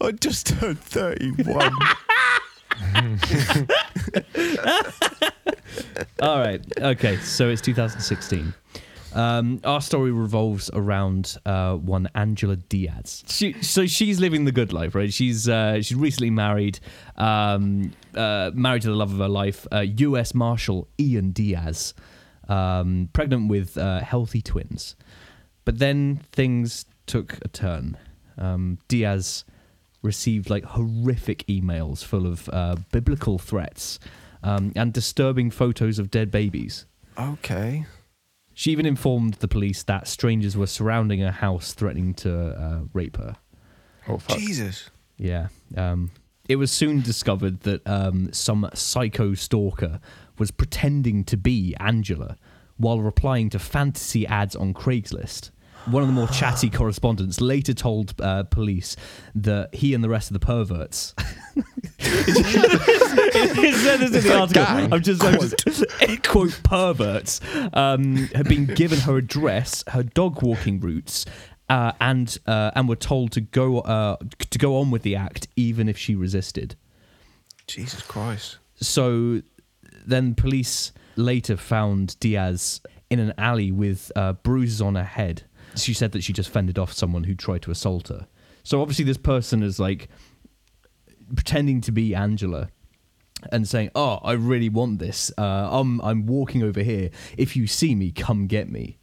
[0.00, 1.72] I just turned 31.
[6.22, 6.60] All right.
[6.80, 7.16] Okay.
[7.18, 8.54] So it's 2016.
[9.12, 13.24] Um, our story revolves around uh, one Angela Diaz.
[13.26, 15.12] She, so she's living the good life, right?
[15.12, 16.78] She's uh, she's recently married,
[17.16, 20.32] um, uh, married to the love of her life, uh, U.S.
[20.32, 21.92] Marshal Ian Diaz,
[22.48, 24.94] um, pregnant with uh, healthy twins.
[25.64, 27.96] But then things took a turn.
[28.38, 29.44] Um, Diaz
[30.02, 33.98] received like horrific emails full of uh, biblical threats
[34.42, 36.86] um, and disturbing photos of dead babies.
[37.18, 37.86] okay.
[38.52, 43.16] She even informed the police that strangers were surrounding her house, threatening to uh, rape
[43.16, 43.36] her.
[44.06, 44.38] Oh fuck.
[44.38, 44.90] Jesus.
[45.16, 45.48] Yeah.
[45.76, 46.10] Um,
[46.48, 50.00] it was soon discovered that um, some psycho stalker
[50.36, 52.36] was pretending to be Angela
[52.76, 55.50] while replying to fantasy ads on Craigslist.
[55.86, 58.96] One of the more chatty correspondents later told uh, police
[59.34, 61.14] that he and the rest of the perverts.
[61.98, 64.64] it said this in the article.
[64.64, 64.92] gang.
[64.92, 67.40] I'm just, I'm just quote perverts
[67.72, 71.24] um, had been given her address, her dog walking routes,
[71.70, 74.16] uh, and uh, and were told to go uh,
[74.50, 76.76] to go on with the act even if she resisted.
[77.66, 78.58] Jesus Christ.
[78.76, 79.42] So
[80.04, 85.44] then police later found Diaz in an alley with uh, bruises on her head.
[85.76, 88.26] She said that she just fended off someone who tried to assault her.
[88.62, 90.08] So obviously this person is like
[91.34, 92.68] pretending to be Angela
[93.50, 95.32] and saying, "Oh, I really want this.
[95.38, 97.10] Uh, I'm I'm walking over here.
[97.36, 98.98] If you see me, come get me."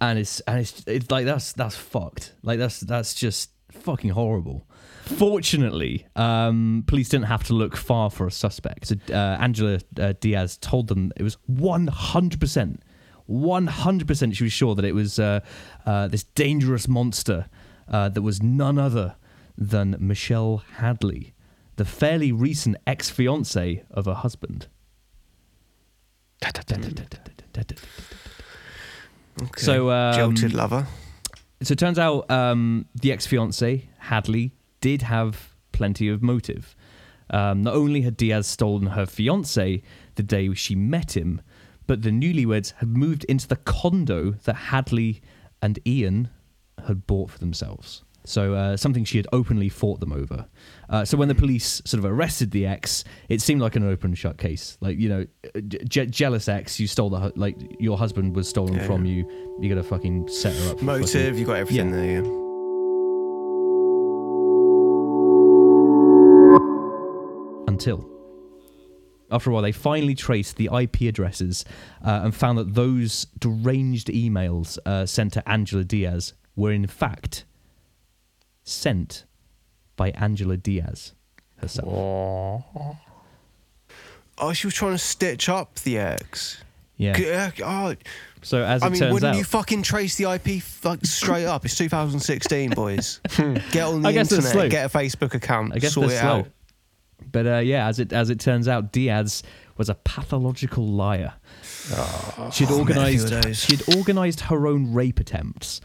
[0.00, 2.34] And it's and it's it's like that's that's fucked.
[2.42, 4.66] Like that's that's just fucking horrible.
[5.04, 8.92] Fortunately, um, police didn't have to look far for a suspect.
[9.08, 12.82] Uh, Angela uh, Diaz told them it was 100 percent.
[13.28, 15.40] 100% she was sure that it was uh,
[15.84, 17.46] uh, this dangerous monster
[17.88, 19.16] uh, that was none other
[19.56, 21.34] than Michelle Hadley,
[21.76, 24.68] the fairly recent ex fiance of her husband.
[29.42, 29.60] Okay.
[29.60, 30.86] So, um, Jilted lover.
[31.62, 36.76] So it turns out um, the ex fiance, Hadley, did have plenty of motive.
[37.30, 39.82] Um, not only had Diaz stolen her fiance
[40.14, 41.40] the day she met him,
[41.86, 45.22] but the newlyweds had moved into the condo that Hadley
[45.62, 46.28] and Ian
[46.86, 48.02] had bought for themselves.
[48.24, 50.46] So uh, something she had openly fought them over.
[50.90, 54.14] Uh, so when the police sort of arrested the ex, it seemed like an open
[54.16, 54.76] shut case.
[54.80, 55.26] Like you know,
[55.68, 58.86] je- jealous ex, you stole the hu- like your husband was stolen Yeah.
[58.86, 59.28] from you.
[59.60, 60.82] You gotta fucking set her up.
[60.82, 61.94] Motive, fucking- you got everything Yeah.
[61.96, 62.32] there, yeah.
[67.68, 68.08] until
[69.30, 71.64] after a while they finally traced the IP addresses
[72.04, 77.44] uh, and found that those deranged emails uh, sent to Angela Diaz were in fact
[78.62, 79.24] sent
[79.96, 81.12] by Angela Diaz
[81.58, 82.64] herself.
[84.38, 86.62] Oh, she was trying to stitch up the ex.
[86.96, 87.50] Yeah.
[87.64, 87.94] Uh, Oh,
[88.42, 91.46] So as it I mean, turns wouldn't out, you fucking trace the IP fuck straight
[91.46, 91.64] up?
[91.64, 93.20] It's 2016, boys.
[93.70, 96.28] Get on the internet, get a Facebook account, I guess sort it slow.
[96.40, 96.48] out.
[97.32, 99.42] But uh, yeah, as it as it turns out, Diaz
[99.76, 101.34] was a pathological liar.
[101.72, 105.80] she'd Oh, few organized she'd organized her own rape attempts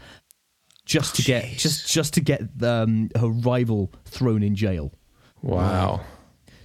[0.84, 1.58] just to get jeez.
[1.58, 4.92] just just to get um, her rival thrown in jail.
[5.42, 6.00] Wow.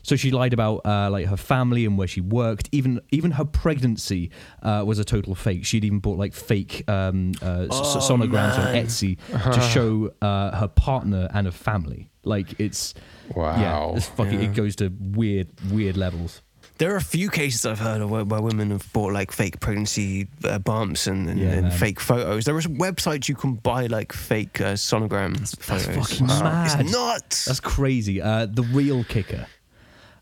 [0.07, 2.69] So she lied about uh, like her family and where she worked.
[2.71, 4.31] Even even her pregnancy
[4.63, 5.65] uh, was a total fake.
[5.65, 9.17] She'd even bought like fake um, uh, s- sonograms on Etsy
[9.53, 12.09] to show uh, her partner and her family.
[12.23, 12.93] Like it's
[13.35, 13.59] Wow.
[13.59, 16.41] yeah, it's fucking, it goes to weird weird levels.
[16.77, 19.59] There are a few cases I've heard of where, where women have bought like fake
[19.59, 22.45] pregnancy uh, bumps and, and, Yeah, and fake photos.
[22.45, 25.95] There are websites you can buy like fake uh, sonogram That's photos.
[26.11, 26.79] fucking mad.
[26.81, 27.45] It's nuts.
[27.45, 28.21] That's crazy.
[28.21, 29.47] Uh, the real kicker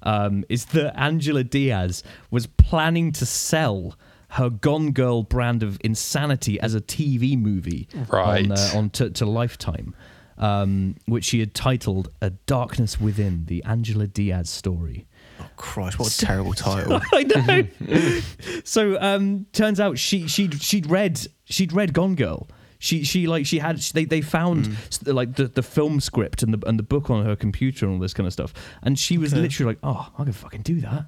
[0.05, 3.97] um, is that Angela Diaz was planning to sell
[4.29, 8.45] her Gone Girl brand of insanity as a TV movie Right.
[8.45, 9.95] on, uh, on to, to Lifetime,
[10.37, 15.05] um, which she had titled "A Darkness Within: The Angela Diaz Story."
[15.39, 16.99] oh, Christ, what a terrible title.
[17.13, 18.19] I know.
[18.63, 22.47] so um, turns out she she'd she'd read she'd read Gone Girl.
[22.85, 26.53] She she like she had they they found s- like the, the film script and
[26.53, 28.53] the and the book on her computer and all this kind of stuff.
[28.83, 31.05] And she was literally like, oh, I can fucking do that.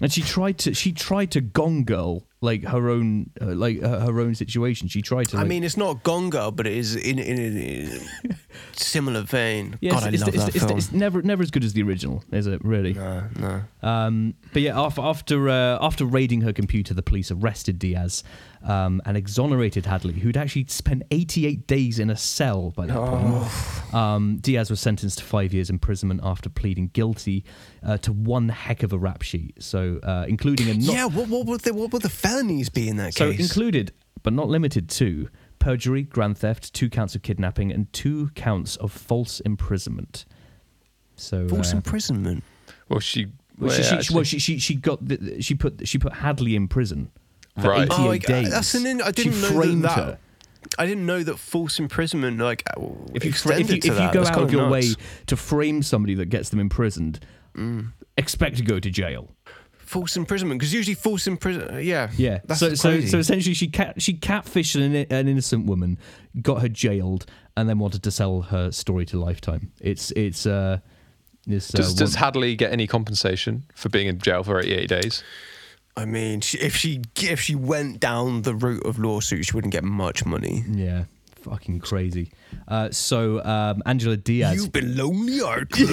[0.00, 4.06] And she tried to she tried to Gone Girl like her own uh, like uh,
[4.06, 4.86] her own situation.
[4.86, 5.38] She tried to.
[5.38, 8.36] I mean, it's not Gone Girl, but it is in in, in, in
[8.72, 9.76] similar vein.
[9.80, 10.78] Yeah, God, I it's, love it's, that it's, film.
[10.78, 12.64] it's never never as good as the original, is it?
[12.64, 12.92] Really?
[12.94, 13.62] no, no.
[13.82, 18.22] Um, but yeah, after after uh, after raiding her computer, the police arrested Diaz
[18.62, 23.94] um, and exonerated Hadley, who'd actually spent 88 days in a cell by that point.
[23.94, 27.44] Um, Diaz was sentenced to five years imprisonment after pleading guilty
[27.84, 29.62] uh, to one heck of a rap sheet.
[29.62, 32.88] So, uh, including a not, yeah, what, what would the what would the felonies be
[32.88, 33.40] in that so case?
[33.40, 33.92] included
[34.22, 35.28] but not limited to
[35.60, 40.24] perjury, grand theft, two counts of kidnapping, and two counts of false imprisonment.
[41.14, 42.42] So false uh, imprisonment.
[42.88, 43.26] Well, she.
[43.58, 45.98] Well, Well, she, yeah, she, actually- well, she, she, she got the, she put she
[45.98, 47.10] put Hadley in prison
[47.60, 47.82] for Right.
[47.92, 48.50] 88 Oh, I- days.
[48.50, 50.18] that's an in- I didn't know that that- her.
[50.78, 52.62] I didn't know that false imprisonment like
[53.14, 54.94] If you, extended if you, to if you go out of kinda your way
[55.26, 57.20] to frame somebody that gets them imprisoned,
[57.56, 57.92] Mm.
[58.18, 59.30] expect to go to jail.
[59.78, 61.84] false imprisonment because usually false imprisonment.
[61.84, 62.40] Yeah, Yeah.
[62.44, 63.06] That's so, so crazy.
[63.06, 65.96] so essentially, she cat she catfished an, an innocent woman,
[66.42, 67.24] got her jailed,
[67.56, 69.70] and then wanted to sell her story to Lifetime.
[69.80, 70.78] It's it's uh.
[71.48, 75.22] It's, uh, Does, does Hadley get any compensation for being in jail for 88 days?
[75.96, 79.72] I mean, she, if she if she went down the route of lawsuit, she wouldn't
[79.72, 80.64] get much money.
[80.70, 81.04] yeah,
[81.48, 82.30] fucking crazy.
[82.68, 84.56] Uh, so um, Angela Diaz.
[84.56, 85.88] You've been lonely, art club.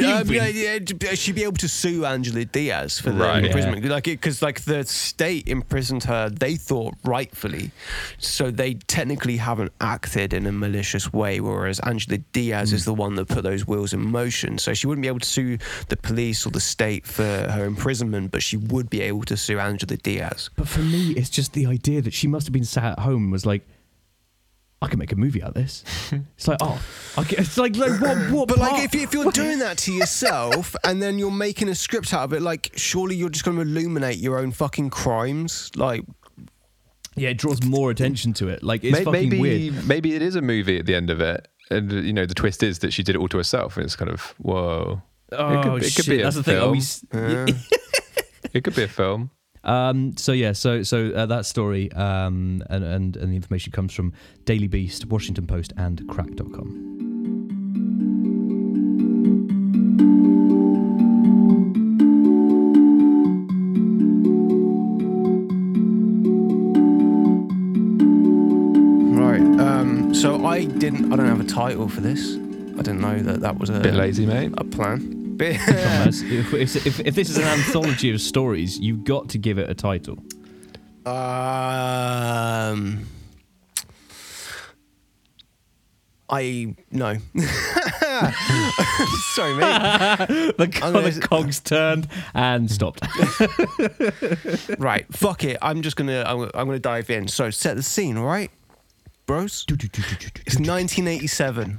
[0.00, 0.78] um, yeah, yeah,
[1.14, 3.44] she'd be able to sue Angela Diaz for the Right.
[3.44, 7.70] imprisonment, like because like the state imprisoned her, they thought rightfully,
[8.18, 11.40] so they technically haven't acted in a malicious way.
[11.40, 15.02] Whereas Angela Diaz is the one that put those wheels in motion, so she wouldn't
[15.02, 18.90] be able to sue the police or the state for her imprisonment, but she would
[18.90, 20.50] be able to sue Angela Diaz.
[20.56, 23.24] But for me, it's just the idea that she must have been sat at home
[23.24, 23.66] and was like,
[24.80, 25.82] I can make a movie out of this.
[26.36, 26.80] it's like, oh,
[27.16, 29.76] I can, it's like, like what, what But like, if, you- if you're doing that
[29.78, 33.44] to yourself and then you're making a script out of it, like, surely you're just
[33.44, 35.72] going to illuminate your own fucking crimes.
[35.74, 36.04] Like,
[37.16, 38.62] yeah, it draws more attention to it.
[38.62, 39.88] Like, it's May- fucking maybe weird.
[39.88, 42.62] maybe it is a movie at the end of it, and you know the twist
[42.62, 45.02] is that she did it all to herself, and it's kind of whoa.
[45.32, 46.06] Oh, it could, oh, it could shit.
[46.06, 46.56] be a That's the thing.
[46.56, 46.72] Are film.
[46.72, 47.04] we s-
[48.54, 49.30] It could be a film.
[49.68, 53.92] Um, so yeah, so so uh, that story um, and, and and the information comes
[53.92, 54.12] from
[54.46, 56.88] Daily Beast, Washington Post, and Cracked.com.
[69.18, 69.40] right.
[69.40, 72.34] Um, so I didn't, I don't have a title for this.
[72.34, 74.52] I didn't know that that was a Bit lazy, mate.
[74.56, 75.17] a plan.
[75.38, 79.38] Bit, Thomas, if, if, if, if this is an anthology of stories, you've got to
[79.38, 80.18] give it a title.
[81.06, 83.06] um,
[86.30, 87.16] I no.
[89.32, 89.68] Sorry, mate.
[90.58, 93.00] The, I'm gonna- the cogs turned and stopped.
[94.78, 95.56] Right, fuck it.
[95.62, 97.28] I'm just gonna I'm, I'm gonna dive in.
[97.28, 98.50] So set the scene, all right,
[99.26, 99.64] bros.
[99.70, 101.78] It's 1987.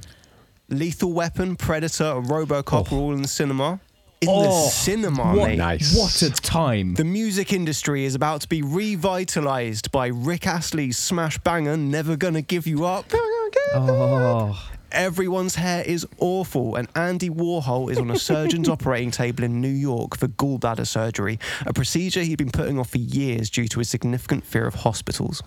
[0.70, 2.98] Lethal Weapon, Predator, and RoboCop are oh.
[2.98, 3.80] all in the cinema.
[4.20, 5.56] In the Oh, cinema, what, mate.
[5.58, 5.96] Nice.
[5.96, 6.94] what a time!
[6.94, 12.42] The music industry is about to be revitalized by Rick Astley's smash banger "Never Gonna
[12.42, 13.06] Give You Up."
[13.74, 19.60] oh, Everyone's hair is awful, and Andy Warhol is on a surgeon's operating table in
[19.60, 23.78] New York for gallbladder surgery, a procedure he'd been putting off for years due to
[23.78, 25.42] his significant fear of hospitals.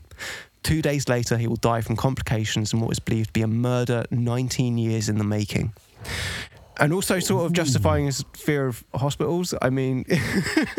[0.64, 3.48] Two days later, he will die from complications in what is believed to be a
[3.48, 5.74] murder 19 years in the making.
[6.78, 9.54] And also, sort of justifying his fear of hospitals.
[9.62, 10.06] I mean,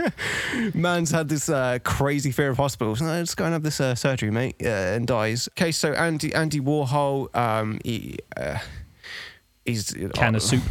[0.74, 3.00] man's had this uh, crazy fear of hospitals.
[3.00, 5.48] No, let's go and have this uh, surgery, mate, uh, and dies.
[5.52, 8.58] Okay, so Andy Andy Warhol, um, he, uh,
[9.64, 10.62] he's can of soup.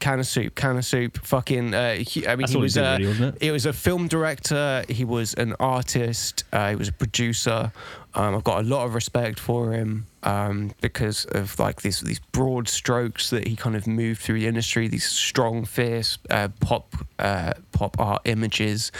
[0.00, 1.16] can of soup, can of soup.
[1.24, 3.42] Fucking, uh, he, I mean, That's he was, uh, really, it?
[3.42, 4.84] he was a film director.
[4.86, 6.44] He was an artist.
[6.52, 7.72] Uh, he was a producer.
[8.14, 12.18] Um, I've got a lot of respect for him um, because of like these these
[12.18, 14.88] broad strokes that he kind of moved through the industry.
[14.88, 18.90] These strong, fierce uh, pop uh, pop art images.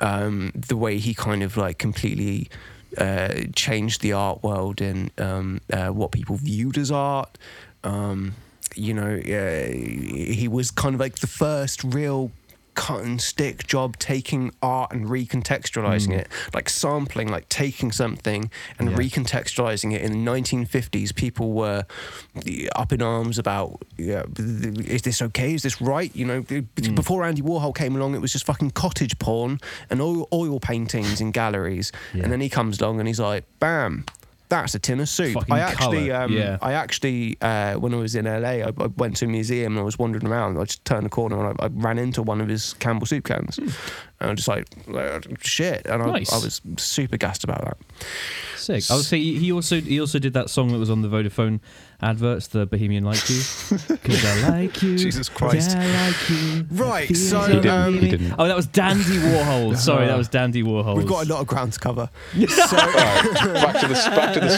[0.00, 2.48] Um, the way he kind of like completely.
[2.98, 7.38] Uh, changed the art world and um, uh, what people viewed as art.
[7.84, 8.34] Um,
[8.74, 12.32] you know, uh, he was kind of like the first real
[12.74, 16.20] cut and stick job taking art and recontextualizing hmm.
[16.20, 16.28] it.
[16.54, 18.96] Like sampling like taking something and Yeah.
[18.96, 20.02] recontextualizing it.
[20.02, 21.84] In the 1950s people were
[22.36, 25.54] uh, up in arms about yeah, is this okay?
[25.54, 26.14] Is this right?
[26.14, 26.94] You know hmm.
[26.94, 29.58] before andy warhol came along it was just fucking cottage porn
[29.88, 31.92] and oil, oil paintings in galleries.
[32.14, 32.24] Yeah.
[32.24, 34.04] and then he comes along and he's like bam
[34.50, 35.34] that's a tin of soup.
[35.34, 36.58] Fucking I actually, um, yeah.
[36.60, 39.80] I actually, uh, when I was in LA, I, I went to a museum and
[39.80, 40.58] I was wandering around.
[40.58, 43.24] I just turned a corner and I, I ran into one of his Campbell soup
[43.24, 43.72] cans, and
[44.20, 46.06] I was just like, uh, shit, and I.
[46.10, 46.32] Nice.
[46.32, 47.76] I was super gassed about that.
[48.56, 48.90] Sick.
[48.90, 51.60] I would say he also he also did that song that was on the Vodafone
[52.02, 53.36] adverts, the Bohemian like you,
[53.88, 54.96] because I like you.
[54.98, 55.72] Jesus Christ.
[55.72, 56.66] Yeah, I like you.
[56.70, 58.34] Right, so, so He didn't- he didn't.
[58.38, 59.76] Oh, that was Dandy Warhol.
[59.90, 60.96] Sorry, that was Dandy Warhol.
[60.96, 62.08] We've got a lot of ground to cover.
[62.34, 62.48] back
[63.80, 64.50] to the back to the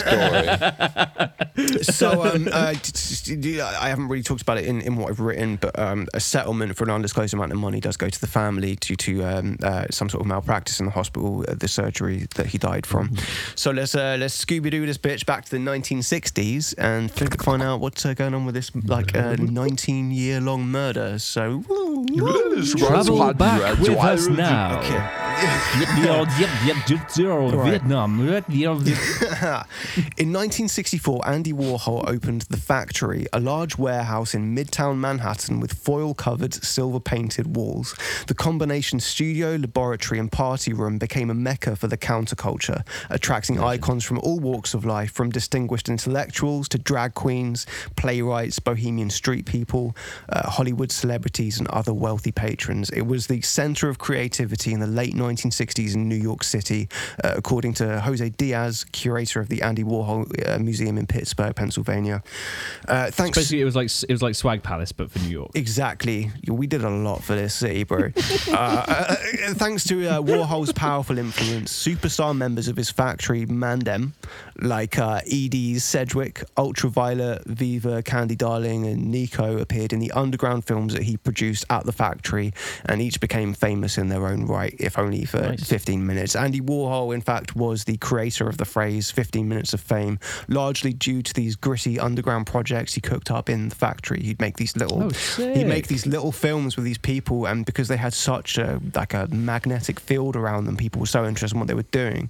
[1.57, 1.81] story.
[1.83, 5.19] so um, uh, t- t- I haven't really talked about it in, in what I've
[5.19, 8.27] written, but um, a settlement for an undisclosed amount of money does go to the
[8.27, 12.27] family due to um, uh, some sort of malpractice in the hospital, uh, the surgery
[12.35, 13.15] that he died from.
[13.55, 17.61] So let's uh, let's Scooby Doo this bitch back to the 1960s and think- find
[17.61, 21.19] out what's uh, going on with this like uh, 19 year long murder.
[21.19, 21.63] So.
[22.77, 24.81] Travel back with us now.
[30.17, 36.13] In 1964, Andy Warhol opened The Factory, a large warehouse in midtown Manhattan with foil
[36.13, 37.95] covered, silver painted walls.
[38.27, 44.05] The combination studio, laboratory, and party room became a mecca for the counterculture, attracting icons
[44.05, 47.65] from all walks of life, from distinguished intellectuals to drag queens,
[47.95, 49.95] playwrights, bohemian street people,
[50.27, 52.89] uh, Hollywood celebrities, and other wealthy patrons.
[52.89, 56.89] It was the center of creativity in the late 1960s in New York City,
[57.23, 62.21] uh, according to Jose Diaz, curator of the Andy Warhol uh, Museum in Pittsburgh, Pennsylvania.
[62.89, 63.37] Uh, thanks.
[63.37, 65.51] Basically, it was like it was like Swag Palace, but for New York.
[65.55, 66.29] Exactly.
[66.45, 68.11] We did a lot for this city, bro.
[68.49, 69.15] uh, uh,
[69.53, 74.11] thanks to uh, Warhol's powerful influence, superstar members of his factory, Mandem,
[74.59, 77.12] like uh, Edie Sedgwick, Ultraviolet,
[77.45, 81.91] Viva, Candy Darling, and Nico, appeared in the underground films that he produced at the
[81.91, 82.53] factory,
[82.85, 85.63] and each became famous in their own right, if only for Nice.
[85.67, 86.35] 15 minutes.
[86.35, 90.93] Andy Warhol, in fact, was the creator of the phrase 15 minutes of fame, largely
[90.93, 94.21] due to these gritty underground projects he cooked up in the factory.
[94.21, 97.87] He'd make these little Oh, he'd make these little films with these people and because
[97.87, 101.59] they had such a like a magnetic field around them, people were so interested in
[101.59, 102.29] what they were doing.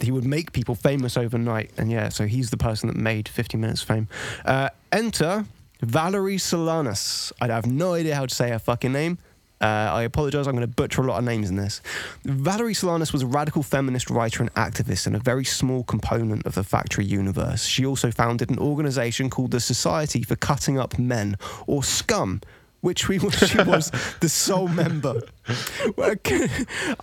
[0.00, 1.70] He would make people famous overnight.
[1.78, 4.08] And yeah, so he's the person that made 50 minutes fame.
[4.44, 5.44] Uh, enter
[5.80, 7.32] Valerie Solanas.
[7.40, 9.18] I have no idea how to say her fucking name.
[9.60, 11.80] Uh, I apologize, I'm going to butcher a lot of names in this.
[12.24, 16.56] Valerie Solanas was a radical feminist writer and activist and a very small component of
[16.56, 17.64] the factory universe.
[17.64, 21.36] She also founded an organization called the Society for Cutting Up Men,
[21.68, 22.40] or SCUM,
[22.80, 25.22] which we, she was the sole member.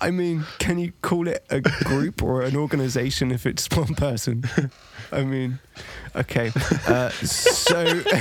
[0.02, 4.44] I mean, can you call it a group or an organization if it's one person?
[5.14, 5.60] I mean,
[6.16, 6.52] okay.
[6.88, 7.84] Uh, so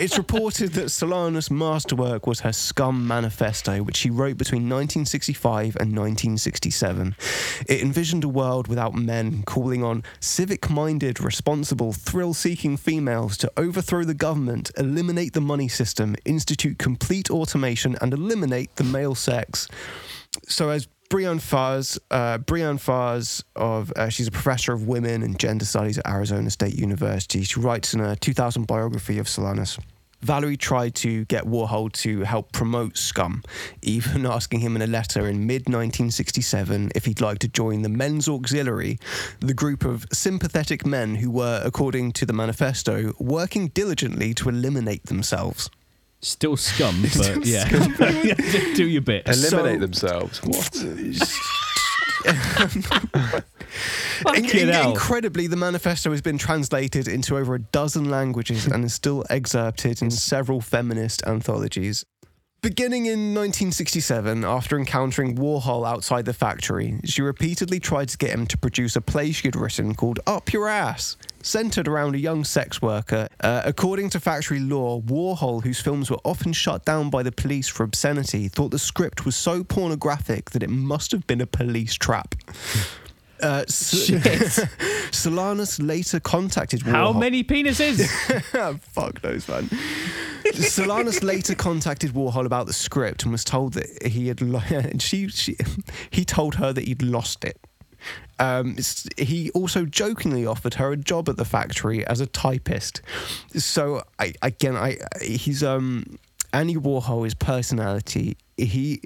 [0.00, 5.96] it's reported that Solana's masterwork was her Scum Manifesto, which she wrote between 1965 and
[5.96, 7.16] 1967.
[7.66, 13.52] It envisioned a world without men, calling on civic minded, responsible, thrill seeking females to
[13.56, 19.68] overthrow the government, eliminate the money system, institute complete automation, and eliminate the male sex.
[20.46, 25.38] So, as Breanne Fahs, uh, Breanne Fahs of uh, she's a professor of women and
[25.38, 27.42] gender studies at Arizona State University.
[27.44, 29.78] She writes in a 2000 biography of Solanas.
[30.20, 33.42] Valerie tried to get Warhol to help promote Scum,
[33.80, 37.88] even asking him in a letter in mid 1967 if he'd like to join the
[37.88, 38.98] Men's Auxiliary,
[39.40, 45.04] the group of sympathetic men who were, according to the manifesto, working diligently to eliminate
[45.06, 45.70] themselves.
[46.20, 47.68] Still scum, but Still yeah.
[47.68, 47.96] Just
[48.76, 49.28] do your bit.
[49.28, 50.42] Eliminate So- themselves.
[50.42, 50.74] What?
[54.36, 58.92] In- in- incredibly, the manifesto has been translated into over a dozen languages and is
[58.92, 62.04] still excerpted in several feminist anthologies.
[62.60, 68.48] Beginning in 1967, after encountering Warhol outside the factory, she repeatedly tried to get him
[68.48, 72.42] to produce a play she had written called Up Your Ass, centered around a young
[72.42, 73.28] sex worker.
[73.40, 77.68] Uh, according to factory law, Warhol, whose films were often shut down by the police
[77.68, 81.94] for obscenity, thought the script was so pornographic that it must have been a police
[81.94, 82.34] trap.
[83.42, 84.22] Uh, Shit.
[85.10, 86.92] Solanas later contacted Warhol.
[86.92, 88.08] How many penises?
[88.92, 89.64] Fuck knows, man.
[90.44, 94.40] Solanas later contacted Warhol about the script and was told that he had.
[94.40, 94.60] Lo-
[94.98, 95.56] she, she,
[96.10, 97.58] he told her that he'd lost it.
[98.38, 98.76] Um,
[99.16, 103.02] he also jokingly offered her a job at the factory as a typist.
[103.54, 106.04] So I, again, I he's um
[106.52, 108.36] Andy Warhol, his personality.
[108.56, 109.02] He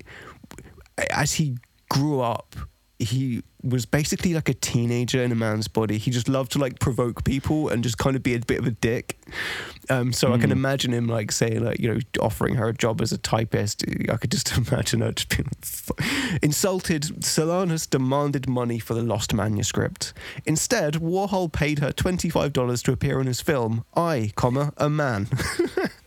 [1.11, 1.57] as he
[1.89, 2.55] grew up,
[3.03, 5.99] he was basically like a teenager in a man's body.
[5.99, 8.67] He just loved to like provoke people and just kind of be a bit of
[8.67, 9.19] a dick.
[9.89, 13.01] Um, so I can imagine him like saying like you know offering her a job
[13.01, 13.85] as a typist.
[14.09, 15.49] I could just imagine her just being
[16.43, 17.03] insulted.
[17.21, 20.13] Solanas demanded money for the lost manuscript.
[20.45, 24.89] Instead, Warhol paid her twenty five dollars to appear in his film I, comma a
[24.89, 25.29] man.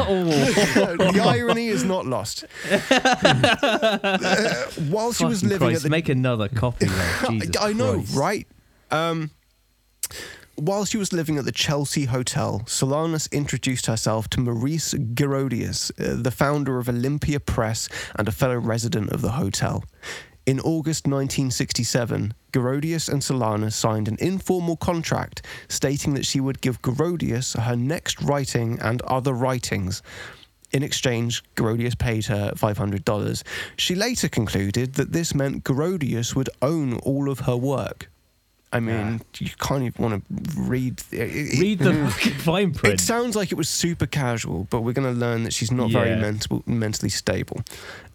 [0.00, 2.44] oh, the irony is not lost.
[2.92, 6.86] Uh, while she was fucking living Christ, at the make another copy.
[6.86, 8.16] Like, Jesus I, I know, Christ.
[8.16, 8.46] right?
[8.90, 9.30] Um,
[10.56, 16.20] while she was living at the Chelsea Hotel, Solanas introduced herself to Maurice Girodias, uh,
[16.22, 19.84] the founder of Olympia Press and a fellow resident of the hotel.
[20.44, 26.82] In August 1967, Girodias and Solana signed an informal contract stating that she would give
[26.82, 30.02] Girodias her next writing and other writings.
[30.72, 33.42] In exchange, Girodias paid her $500.
[33.76, 38.08] She later concluded that this meant Girodias would own all of her work.
[38.74, 41.02] I mean, you can't even want to read.
[41.10, 42.94] It, Read the fucking fine print.
[42.94, 45.90] it sounds like it was super casual, but we're going to learn that she's not
[45.90, 46.20] very Yeah.
[46.22, 47.60] mental, mentally stable.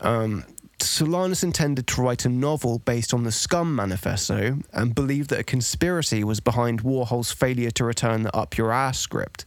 [0.02, 0.46] Um,
[0.80, 5.44] Solanas intended to write a novel based on the Scum Manifesto and believed that a
[5.44, 9.46] conspiracy was behind Warhol's failure to return the Up Your Ass script.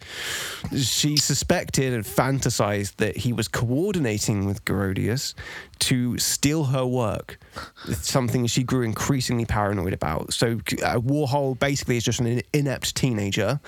[0.76, 5.34] She suspected and fantasized that he was coordinating with Girodias
[5.80, 7.38] to steal her work.
[7.86, 10.32] Something she grew increasingly paranoid about.
[10.32, 13.60] So uh, Warhol basically is just an inept teenager,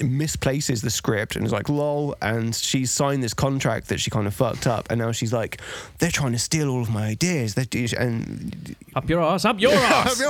[0.00, 2.16] misplaces the script and is like, lol.
[2.22, 4.90] And she's signed this contract that she kind of fucked up.
[4.90, 5.60] And now she's like,
[5.98, 7.54] they're trying to steal all of my ideas.
[7.54, 7.66] They're,
[7.98, 10.16] and up your ass, up your ass.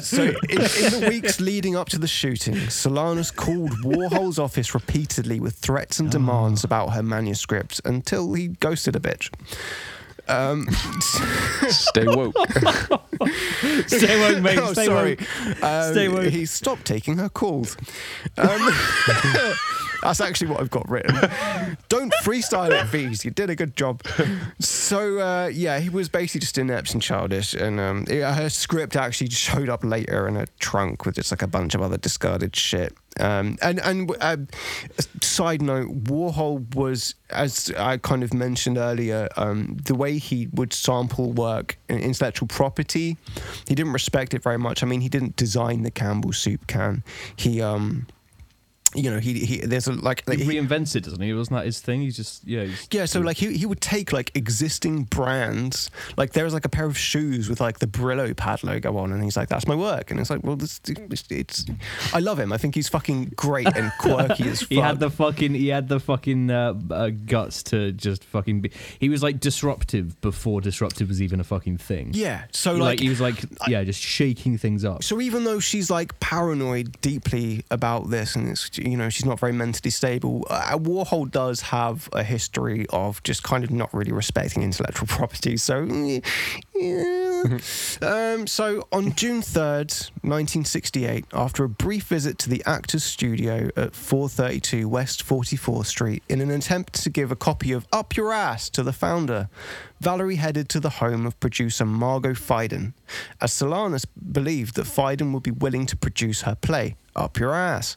[0.00, 5.40] so in, in the weeks leading up to the shooting, Solanas called Warhol's office repeatedly
[5.40, 9.30] with threats and demands about her manuscript until he ghosted a bitch.
[10.28, 10.68] Um,
[11.68, 12.36] Stay woke.
[13.88, 14.58] Stay woke, mate.
[14.58, 15.16] oh, Stay sorry.
[15.16, 15.62] woke.
[15.64, 16.24] Um, Stay woke.
[16.28, 17.76] He stopped taking her calls.
[18.36, 18.48] Um,
[20.02, 21.14] that's actually what I've got written.
[21.88, 23.24] Don't freestyle it, Veez.
[23.24, 24.02] You did a good job.
[24.58, 29.30] So uh, yeah, he was basically just inept and childish, and um, her script actually
[29.30, 32.94] showed up later in a trunk with just like a bunch of other discarded shit.
[33.18, 34.36] Um, and and uh,
[35.20, 40.72] side note, Warhol was, as I kind of mentioned earlier, um, the way he would
[40.72, 43.16] sample work in intellectual property,
[43.66, 44.82] he didn't respect it very much.
[44.82, 47.02] I mean, he didn't design the Campbell soup can.
[47.36, 48.06] He um,
[48.94, 51.32] you know, he he there's a like, He he- reinvents it, doesn't he?
[51.32, 52.00] Wasn't that his thing?
[52.00, 52.64] He's just yeah.
[52.64, 56.64] He's, yeah, so like he, he would take like existing brands, like there was like
[56.64, 59.66] a pair of shoes with like the Brillo pad logo on, and he's like, "That's
[59.66, 61.66] my work," and it's like, well, this it's, it's
[62.12, 62.52] I love him.
[62.52, 64.68] I think he's fucking great and quirky as fuck.
[64.70, 68.70] He had the fucking he had the fucking uh, uh, guts to just fucking be.
[68.98, 72.10] He was like disruptive before disruptive was even a fucking thing.
[72.14, 72.44] yeah.
[72.52, 75.04] So like, like he was like yeah, just shaking things up.
[75.04, 79.38] so even though she's like paranoid deeply about this, and it's you know she's not
[79.40, 84.12] very mentally stable, uh, Warhol does have a history of just kind of not really
[84.12, 85.56] respecting intellectual property.
[85.56, 85.84] So.
[86.74, 87.48] Yeah.
[88.00, 93.94] um, so on June 3rd, 1968, after a brief visit to the actor's studio at
[93.94, 98.70] 432 West 44th Street in an attempt to give a copy of Up Your Ass
[98.70, 99.48] to the founder,
[100.00, 102.94] Valerie headed to the home of producer Margo Feiden,
[103.40, 107.96] as Solanas believed that Feiden would be willing to produce her play, Up Your Ass.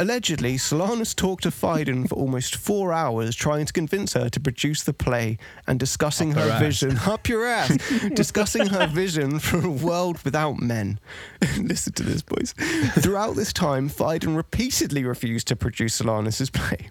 [0.00, 4.82] Allegedly, Solanas talked to Feiden for almost four hours, trying to convince her to produce
[4.82, 5.36] the play
[5.66, 6.96] and discussing her, vision.
[7.06, 7.76] Up your ass!
[8.14, 10.98] discussing her vision for a world without men.
[11.58, 12.54] Listen to this, boys.
[13.00, 16.88] Throughout this time, Feiden repeatedly refused to produce Solanas's play.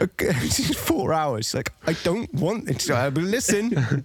[0.00, 1.44] Okay, four hours.
[1.44, 2.86] She's like, I don't want it.
[2.88, 4.04] But listen.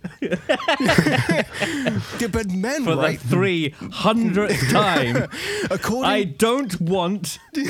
[2.20, 3.18] Yeah, but men, For right?
[3.18, 5.30] the three hundredth time,
[5.72, 7.64] According I don't want to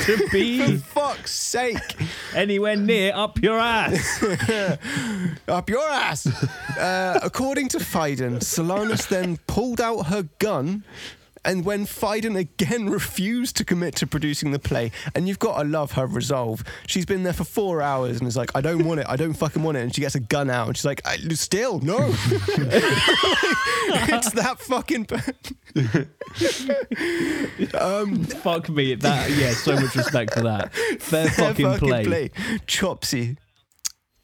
[0.57, 1.95] for fuck's sake.
[2.35, 4.23] anywhere near up your ass.
[5.47, 6.25] Up your ass!
[6.77, 10.83] Uh, according to Feiden, Solanas then pulled out her gun.
[11.45, 15.67] And when Feiden again refused to commit to producing the play, and you've got to
[15.67, 16.63] love her resolve.
[16.87, 19.33] She's been there for four hours and is like, I don't want it, I don't
[19.33, 19.81] fucking want it.
[19.81, 21.97] And she gets a gun out and she's like, I, still, no.
[24.07, 25.07] it's that fucking
[27.79, 28.95] um, Fuck me.
[28.95, 29.51] That yeah.
[29.53, 30.73] So much respect for that.
[30.73, 32.31] Fair Fair fucking, play.
[32.67, 33.37] Chopsy.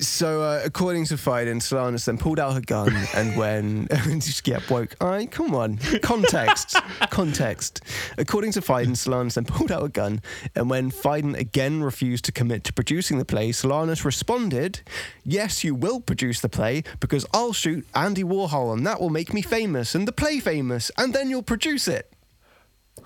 [0.02, 3.88] So, uh, according to Feiden, Solanas then pulled out her gun and when
[4.20, 4.96] just get woke.
[5.00, 6.76] Right, come on, context,
[7.12, 7.82] context.
[8.18, 10.22] According to Feiden, Solanas then pulled out a gun,
[10.56, 14.82] and when Feiden again refused to commit to producing the play, Solanas responded,
[15.24, 19.34] "Yes, you will produce the play because I'll shoot Andy Warhol, and that will make
[19.34, 22.12] me famous, and the play famous, and then you'll produce it."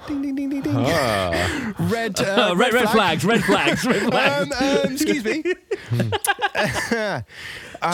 [0.08, 0.76] Ding ding ding ding ding.
[1.90, 3.20] Red, uh, red, red flag.
[3.20, 3.26] flags.
[3.26, 3.86] Red flags.
[3.86, 4.62] Red flags.
[4.62, 5.42] Um, um, excuse me.
[5.42, 5.54] Do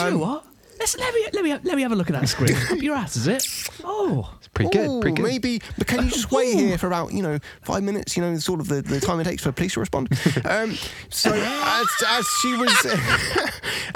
[0.06, 0.46] you know what?
[0.82, 2.56] Let's, let me let me let me have a look at that screen.
[2.72, 3.70] Up your ass, is it?
[3.84, 5.02] Oh, Pretty good.
[5.02, 5.24] Pretty good.
[5.24, 8.18] Maybe, but can you just wait here for about you know five minutes?
[8.18, 10.10] You know, sort of the, the time it takes for police to respond.
[10.44, 10.76] Um,
[11.10, 12.88] so as, as she was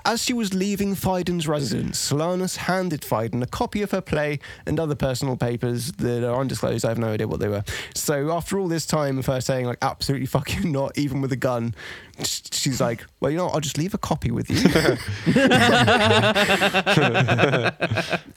[0.05, 4.79] as she was leaving Feiden's residence, Solanas handed Feiden a copy of her play and
[4.79, 6.85] other personal papers that are undisclosed.
[6.85, 7.63] I have no idea what they were.
[7.93, 11.37] So after all this time of her saying like absolutely fucking not, even with a
[11.37, 11.73] gun,
[12.14, 14.57] sh- she's like, well, you know, I'll just leave a copy with you.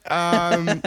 [0.08, 0.80] um,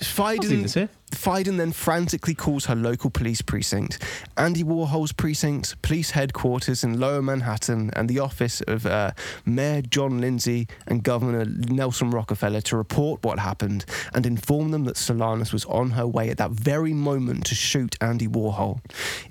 [0.00, 0.88] Feiden, leave this here.
[1.10, 3.98] Feiden then frantically calls her local police precinct,
[4.36, 9.10] Andy Warhol's precinct, police headquarters in Lower Manhattan, and the office of uh,
[9.44, 14.96] Mayor John Lindsay and Governor Nelson Rockefeller to report what happened and inform them that
[14.96, 18.80] Solanas was on her way at that very moment to shoot Andy Warhol.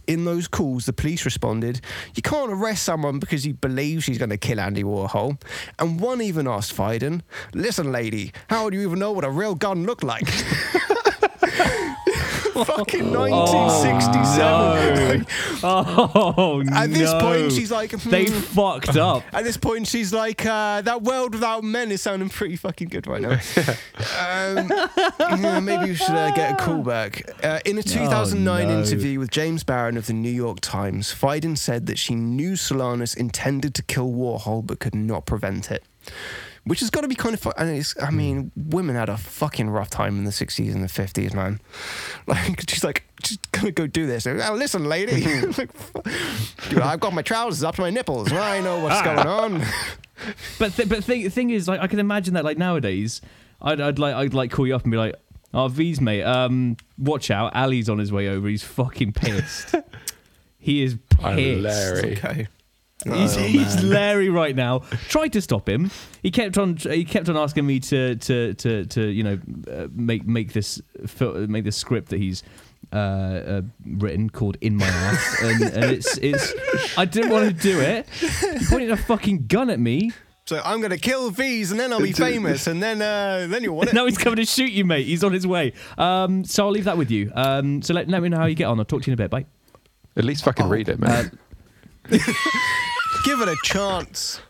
[0.05, 1.81] In those calls, the police responded,
[2.13, 5.41] You can't arrest someone because he believes she's going to kill Andy Warhol.
[5.77, 7.21] And one even asked Feiden,
[7.53, 10.27] Listen, lady, how do you even know what a real gun looked like?
[12.65, 15.25] Fucking 1967.
[15.63, 16.71] oh no!
[16.75, 18.39] At this point, she's like, they hmm.
[18.39, 19.23] fucked up.
[19.33, 23.07] At this point, she's like, uh, that world without men is sounding pretty fucking good
[23.07, 23.31] right now.
[24.19, 24.71] um,
[25.41, 27.29] yeah, maybe we should uh, get a call back.
[27.43, 28.79] Uh, in a 2009 no.
[28.79, 33.15] interview with James Barron of the New York Times, Feiden said that she knew Solanas
[33.15, 35.83] intended to kill Warhol but could not prevent it.
[36.69, 37.53] Which has got to be kind of fun.
[37.57, 40.87] And it's, I mean, women had a fucking rough time in the 60s and the
[40.87, 41.59] 50s, man.
[42.27, 44.27] Like, she's like, just gonna go do this.
[44.27, 45.23] Oh, listen, lady.
[45.57, 45.71] like,
[46.69, 48.31] Dude, I've got my trousers up to my nipples.
[48.31, 49.63] I know what's going on.
[50.59, 53.21] But th- but thing thing is, like, I can imagine that like nowadays,
[53.63, 55.15] I'd, I'd like I'd like call you up and be like,
[55.55, 58.47] "Oh, Veez mate, um, watch out, Ali's on his way over.
[58.47, 59.73] He's fucking pissed.
[60.59, 61.39] he is pissed.
[61.39, 62.19] Hilarious.
[62.19, 62.47] Okay.
[63.05, 63.81] He's, Oh, he's.
[63.83, 64.79] Larry right now.
[65.07, 65.89] Tried to stop him.
[66.21, 66.75] He kept on.
[66.75, 69.39] He kept on asking me to to to, to you know
[69.71, 70.81] uh, make make this
[71.23, 72.43] make this script that he's
[72.91, 76.53] uh, uh, written called "In My Ass," and, and it's it's.
[76.97, 78.09] I didn't want to do it.
[78.09, 80.11] He pointed a fucking gun at me.
[80.45, 83.75] So I'm gonna kill Veez and then I'll be famous and then uh, then you'll
[83.75, 83.93] want it.
[83.95, 85.05] now he's coming to shoot you, mate.
[85.05, 85.73] He's on his way.
[85.97, 87.31] Um, so I'll leave that with you.
[87.35, 88.79] Um, so let, let me know how you get on.
[88.79, 89.29] I'll talk to you in a bit.
[89.29, 89.45] Bye.
[90.17, 91.37] At least fucking read it, man.
[93.23, 94.41] Give it a chance.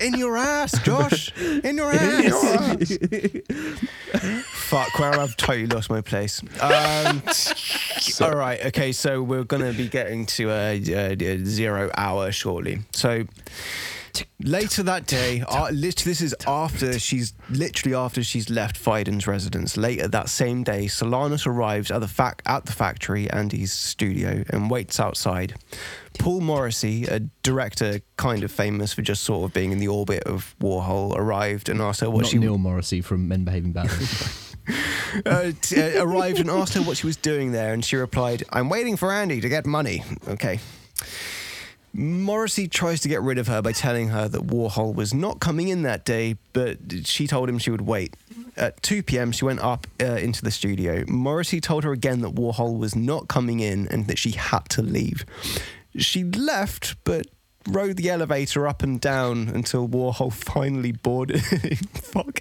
[0.00, 1.32] In your ass, Josh.
[1.38, 2.98] In your ass.
[4.52, 6.42] Fuck, where I've totally lost my place.
[6.60, 7.22] Um,
[8.20, 12.32] all right, okay, so we're going to be getting to a, a, a zero hour
[12.32, 12.80] shortly.
[12.92, 13.24] So
[14.40, 19.76] later that day, uh, this is after she's literally after she's left Feiden's residence.
[19.76, 24.70] Later that same day, Solanas arrives at the fac- at the factory Andy's studio and
[24.70, 25.54] waits outside.
[26.18, 30.22] Paul Morrissey, a director kind of famous for just sort of being in the orbit
[30.24, 34.06] of Warhol, arrived and asked her what Not she Neil Morrissey from Men Behaving Badly.
[35.26, 38.44] uh, t- uh, arrived and asked her what she was doing there, and she replied,
[38.50, 40.60] "I'm waiting for Andy to get money." Okay.
[41.94, 45.68] Morrissey tries to get rid of her by telling her that Warhol was not coming
[45.68, 48.16] in that day, but she told him she would wait.
[48.56, 51.04] At 2 p.m., she went up uh, into the studio.
[51.08, 54.82] Morrissey told her again that Warhol was not coming in and that she had to
[54.82, 55.24] leave.
[55.96, 57.26] She left, but
[57.68, 61.42] rode the elevator up and down until Warhol finally boarded.
[61.92, 62.40] Fuck.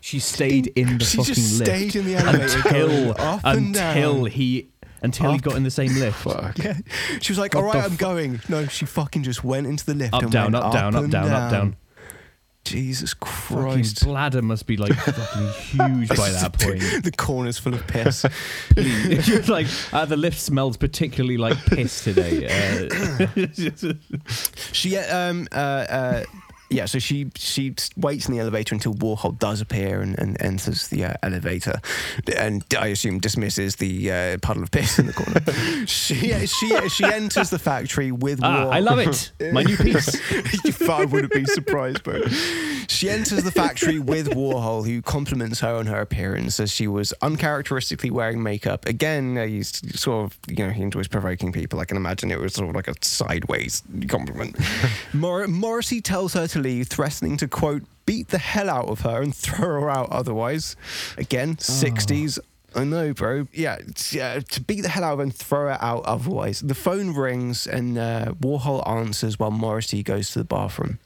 [0.00, 3.68] She stayed in the She fucking just lift stayed in the elevator until up and
[3.74, 4.26] until down.
[4.26, 4.68] he
[5.04, 6.18] until he got in the same lift.
[6.22, 6.58] Fuck.
[6.58, 6.74] Yeah.
[7.20, 8.40] She was like, What all the I'm fu- going.
[8.48, 11.02] No, she fucking just went into the lift Up, and down, went up, down, up,
[11.04, 11.76] and down, up, down.
[12.64, 14.04] Jesus Fucking Christ.
[14.06, 16.80] bladder must be like fucking huge by that point.
[17.04, 18.24] the corner's full of piss.
[18.74, 22.46] You're like, uh, the lift smells particularly like piss today.
[22.48, 23.26] Uh,
[24.72, 26.24] she, um, uh, uh,
[26.74, 30.88] yeah, so she she waits in the elevator until Warhol does appear and, and enters
[30.88, 31.80] the uh, elevator,
[32.36, 35.40] and I assume dismisses the uh, puddle of piss in the corner.
[35.86, 38.72] she she she enters the factory with ah, Warhol.
[38.72, 39.32] I love it.
[39.52, 40.20] My new piece.
[40.88, 42.22] I wouldn't be surprised, bro.
[42.88, 47.12] She enters the factory with Warhol, who compliments her on her appearance as she was
[47.22, 48.86] uncharacteristically wearing makeup.
[48.86, 51.80] Again, uh, he's sort of, you know, he enjoys provoking people.
[51.80, 54.56] I can imagine it was sort of like a sideways compliment.
[55.12, 59.34] Mor- Morrissey tells her to threatening to, quote, beat the hell out of her and
[59.34, 60.76] throw her out otherwise.
[61.16, 62.38] Again, 60s.
[62.76, 63.46] I know, bro.
[63.52, 63.78] Yeah,
[64.20, 66.60] uh, to beat the hell out of her and throw her out otherwise.
[66.60, 70.98] The phone rings and uh, Warhol answers while Morrissey goes to the bathroom.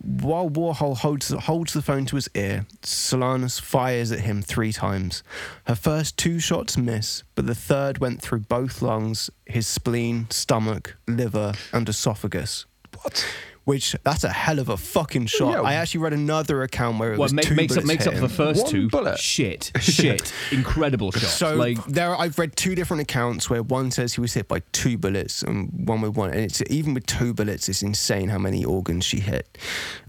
[0.00, 5.24] While Warhol holds, holds the phone to his ear, Solanas fires at him three times.
[5.64, 10.96] Her first two shots miss, but the third went through both lungs, his spleen, stomach,
[11.08, 12.64] liver, and esophagus.
[13.02, 13.26] What?
[13.68, 15.50] Which that's a hell of a fucking shot.
[15.52, 15.60] Yeah.
[15.60, 18.06] I actually read another account where it Well, was ma- two makes up bullets makes
[18.06, 18.88] up for the first One two.
[18.88, 19.18] bullet.
[19.18, 21.28] Shit, shit, incredible shot.
[21.28, 24.60] So like there, I've read two different accounts where one says he was hit by
[24.72, 28.38] two bullets and one with one, and it's even with two bullets, it's insane how
[28.38, 29.58] many organs she hit.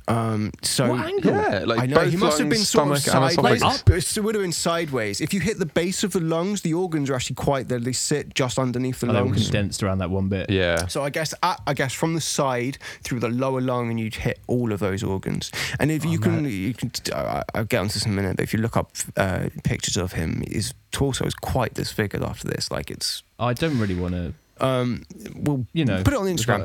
[0.09, 1.31] Um, so What angle?
[1.31, 3.61] Yeah, like I know both he must have lungs, been sort of stomach, and sideways.
[3.61, 4.17] esophagus.
[4.17, 5.21] It would have been sideways.
[5.21, 7.79] If you hit the base of the lungs, the organs are actually quite there.
[7.79, 9.43] They sit just underneath the oh, they were lungs.
[9.45, 10.49] condensed around that one bit.
[10.49, 10.87] Yeah.
[10.87, 14.15] So I guess at, I guess from the side through the lower lung, and you'd
[14.15, 15.51] hit all of those organs.
[15.79, 16.91] And if you can, you can.
[17.13, 18.37] I- I'll get onto this in a minute.
[18.37, 22.47] But if you look up uh, pictures of him, his torso is quite disfigured after
[22.47, 22.71] this.
[22.71, 23.21] Like it's.
[23.39, 24.33] I don't really want to.
[24.61, 25.03] Um,
[25.35, 26.61] we'll You know, put it on Instagram.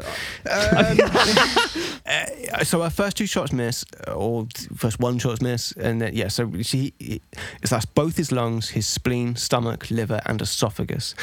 [0.51, 2.01] Um,
[2.61, 6.29] uh, so our first two shots miss, or first one shots miss, and then, yeah.
[6.29, 11.15] So she, it's that's both his lungs, his spleen, stomach, liver, and esophagus.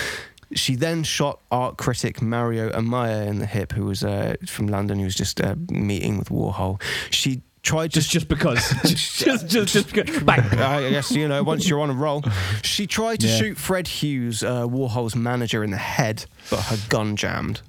[0.54, 5.00] She then shot art critic Mario Amaya in the hip, who was uh, from London,
[5.00, 6.82] who was just uh, meeting with Warhol.
[7.10, 8.70] She tried to Just just because.
[8.86, 10.20] just just just because.
[10.24, 10.40] Bang.
[10.60, 12.24] I guess you know once you're on a roll.
[12.64, 13.38] She tried to Yeah.
[13.38, 17.62] shoot Fred Hughes, uh, Warhol's manager, in the head, but her gun jammed.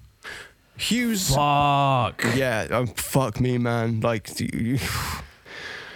[0.76, 2.24] Hughes, Fuck.
[2.34, 4.00] yeah, um, fuck me, man.
[4.00, 4.78] Like, you-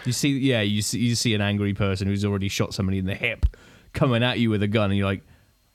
[0.04, 3.06] You see, yeah, you see, you see an angry person who's already shot somebody in
[3.06, 3.46] the hip
[3.92, 5.22] coming at you with a gun, and you're like,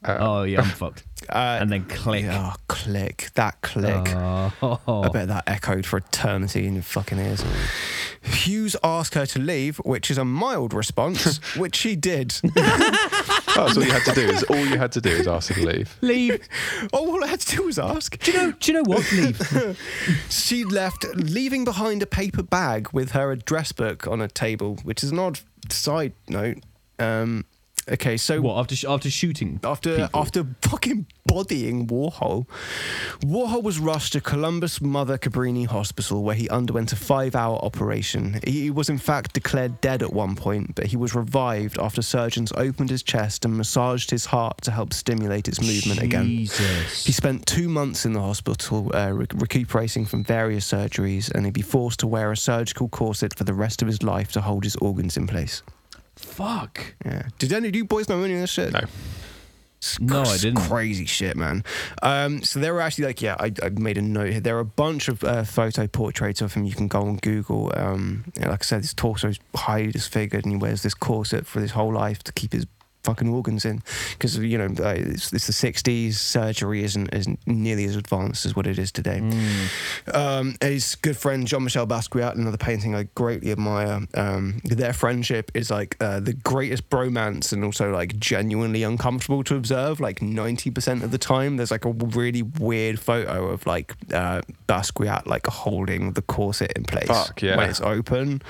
[0.06, 1.04] oh yeah, I'm fucked.
[1.30, 2.26] Uh, and then click.
[2.28, 4.08] oh, click that click.
[4.16, 4.52] Oh.
[4.88, 7.44] I bet that echoed for eternity in your fucking ears.
[8.22, 12.40] Hughes asked her to leave, which is a mild response, which she did.
[13.54, 15.50] Oh, so all you had to do is all you had to do is ask
[15.50, 15.98] her to leave.
[16.00, 16.40] Leave.
[16.94, 18.18] oh, all I had to do was ask.
[18.20, 18.52] Do you know?
[18.54, 19.12] Do you know what?
[19.12, 19.78] Leave.
[20.30, 25.04] She left, leaving behind a paper bag with her address book on a table, which
[25.04, 26.60] is an odd side note.
[26.98, 27.44] Um,
[27.90, 29.60] okay, so what after sh- after shooting?
[29.64, 30.20] after people?
[30.20, 32.46] after fucking bodying Warhol,
[33.22, 38.40] Warhol was rushed to Columbus Mother Cabrini Hospital where he underwent a five-hour operation.
[38.46, 42.52] He was in fact declared dead at one point, but he was revived after surgeons
[42.58, 46.26] opened his chest and massaged his heart to help stimulate its movement again.
[47.06, 51.54] He spent two months in the hospital uh, re- recuperating from various surgeries, and he'd
[51.54, 54.64] be forced to wear a surgical corset for the rest of his life to hold
[54.64, 55.64] his organs in place.
[56.32, 56.96] Fuck.
[57.06, 57.24] Yeah.
[57.38, 58.74] Did any of you boys know any of this shit?
[58.74, 58.82] No.
[59.78, 60.62] It's No, I didn't.
[60.62, 61.64] Crazy shit, man.
[62.04, 64.40] Um, so there were actually like, yeah, I, I made a note here.
[64.40, 66.66] There are a bunch of uh, photo portraits of him.
[66.66, 67.72] You can go on Google.
[67.76, 71.48] Um, yeah, like I said, his torso is highly disfigured, and he wears this corset
[71.48, 72.68] for his whole life to keep his
[73.04, 73.82] fucking organs in.
[74.12, 76.14] Because you know, it's, it's the '60s.
[76.14, 79.22] Surgery isn't isn't nearly as advanced as what it is today.
[80.14, 84.02] Um, his good friend Jean Michel Basquiat, another painting I greatly admire.
[84.14, 89.56] Um, their friendship is like uh, the greatest bromance and also like genuinely uncomfortable to
[89.56, 90.00] observe.
[90.00, 95.26] Like 90% of the time, there's like a really weird photo of like uh, Basquiat
[95.26, 97.58] like holding the corset in place Fuck, yeah.
[97.58, 98.42] when it's open.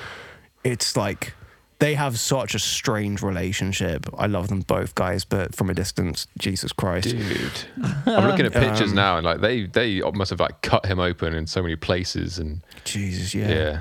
[0.64, 1.34] It's like.
[1.82, 4.06] They have such a strange relationship.
[4.16, 7.10] I love them both, guys, but from a distance, Jesus Christ.
[7.10, 7.52] Dude,
[8.06, 11.00] I'm looking at pictures Um, now, and like they they must have like cut him
[11.00, 13.80] open in so many places, and Jesus, yeah, yeah.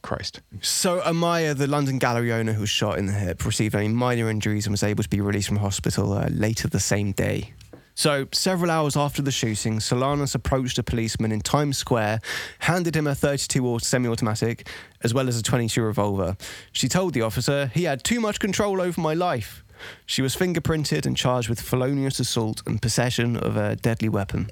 [0.00, 0.40] Christ.
[0.62, 4.30] So Amaya, the London gallery owner who was shot in the hip, received only minor
[4.30, 7.52] injuries and was able to be released from hospital uh, later the same day.
[7.94, 12.20] So several hours after the shooting, Solanas approached a policeman in Times Square,
[12.60, 14.68] handed him a 32 or semi-automatic,
[15.02, 16.36] as well as a 22 revolver.
[16.72, 19.64] She told the officer he had too much control over my life.
[20.06, 24.50] She was fingerprinted and charged with felonious assault and possession of a deadly weapon.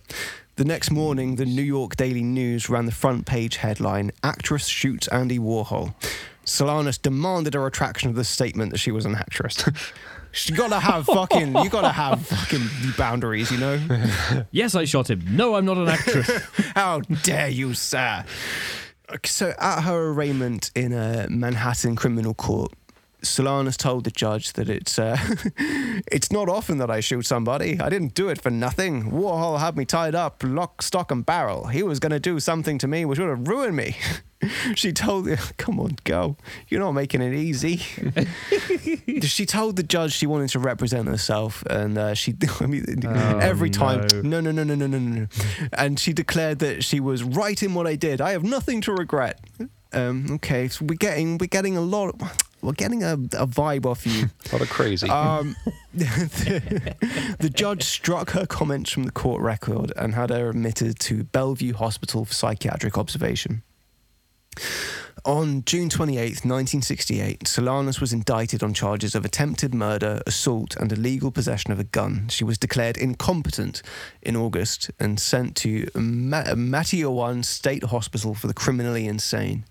[0.57, 5.09] The next morning, the New York Daily News ran the front page headline Actress Shoots
[5.09, 5.95] Andy Warhol.
[6.45, 9.64] Solanas demanded a retraction of the statement that she was an actress.
[10.47, 12.66] you gotta have fucking, you gotta have fucking
[12.97, 13.78] boundaries, you know?
[14.51, 15.22] Yes, I shot him.
[15.30, 16.28] No, I'm not an actress.
[16.74, 18.24] How dare you, sir?
[19.26, 22.72] So, at her arraignment in a Manhattan criminal court,
[23.23, 25.16] Solanas told the judge that it's uh,
[26.11, 27.81] it's not often that I shoot somebody.
[27.81, 29.11] I didn't do it for nothing.
[29.12, 31.68] Warhol had me tied up, lock, stock, and barrel.
[31.68, 33.97] He was going to do something to me which would have ruined me.
[34.75, 36.37] she told come on, go.
[36.68, 37.77] You're not making it easy.
[39.23, 43.39] she told the judge she wanted to represent herself, and uh, she I mean, oh,
[43.39, 44.41] every time no.
[44.41, 45.27] no no no no no no no,
[45.73, 48.20] and she declared that she was right in what I did.
[48.20, 49.41] I have nothing to regret.
[49.93, 52.09] Um, okay, so we're getting we're getting a lot.
[52.09, 54.31] Of, we're getting a, a vibe off you.
[54.51, 55.09] A lot of crazy.
[55.09, 55.57] Um,
[55.93, 56.95] the,
[57.41, 61.75] the judge struck her comments from the court record and had her admitted to Bellevue
[61.75, 63.63] Hospital for psychiatric observation.
[65.25, 71.31] On June 28th, 1968, Solanas was indicted on charges of attempted murder, assault, and illegal
[71.31, 72.27] possession of a gun.
[72.29, 73.83] She was declared incompetent
[74.21, 79.65] in August and sent to Ma- Matteawan State Hospital for the criminally insane.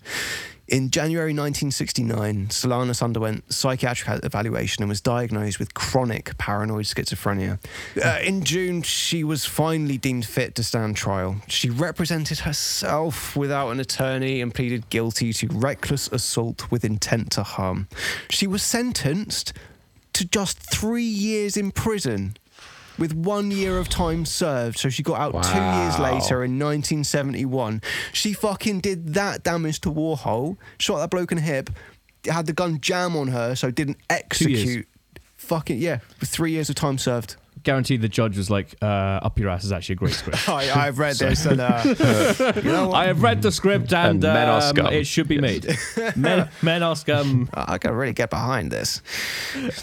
[0.72, 7.62] In January 1969, Solanas underwent psychiatric evaluation and was diagnosed with chronic paranoid schizophrenia.
[8.02, 11.36] Uh, in June, she was finally deemed fit to stand trial.
[11.46, 17.42] She represented herself without an attorney and pleaded guilty to reckless assault with intent to
[17.42, 17.86] harm.
[18.30, 19.52] She was sentenced
[20.14, 22.38] to just three years in prison.
[23.02, 27.82] With one year of time served, so she got out two years later in 1971.
[28.12, 31.70] She fucking did that damage to Warhol, shot that bloke in the hip,
[32.24, 34.86] had the gun jam on her, so didn't execute.
[35.34, 37.34] Fucking yeah, with three years of time served.
[37.62, 40.48] Guaranteed the judge was like, uh, "Up your ass" is actually a great script.
[40.48, 41.82] I, I've read this and uh,
[42.56, 42.92] you know?
[42.92, 44.86] I have read the script and, And men are um, scum.
[44.92, 45.76] it should be made.
[46.16, 47.48] men, men are scum.
[47.54, 49.02] I can really get behind this.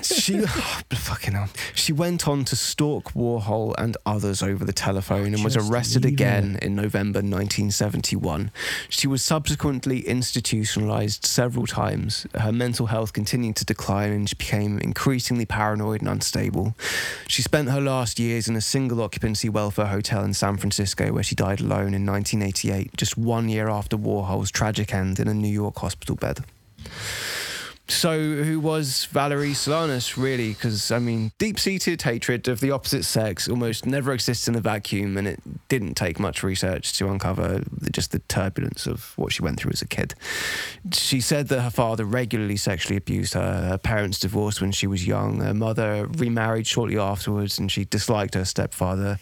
[0.01, 1.49] She fucking hell.
[1.73, 6.13] She went on to stalk Warhol and others over the telephone and was arrested leave
[6.13, 8.51] again in November 1971.
[8.89, 12.27] She was subsequently institutionalized several times.
[12.35, 16.75] Her mental health continued to decline and she became increasingly paranoid and unstable.
[17.27, 21.23] She spent her last years in a single occupancy welfare hotel in San Francisco where
[21.23, 25.51] she died alone in 1988, just one year after Warhol's tragic end in a New
[25.51, 26.39] York hospital bed.
[27.89, 30.49] So, who was Valerie Solanas really?
[30.49, 34.61] Because, I mean, deep seated hatred of the opposite sex almost never exists in a
[34.61, 39.41] vacuum, and it didn't take much research to uncover just the turbulence of what she
[39.41, 40.13] went through as a kid.
[40.93, 43.67] She said that her father regularly sexually abused her.
[43.69, 45.39] Her parents divorced when she was young.
[45.39, 49.17] Her mother remarried shortly afterwards, and she disliked her stepfather,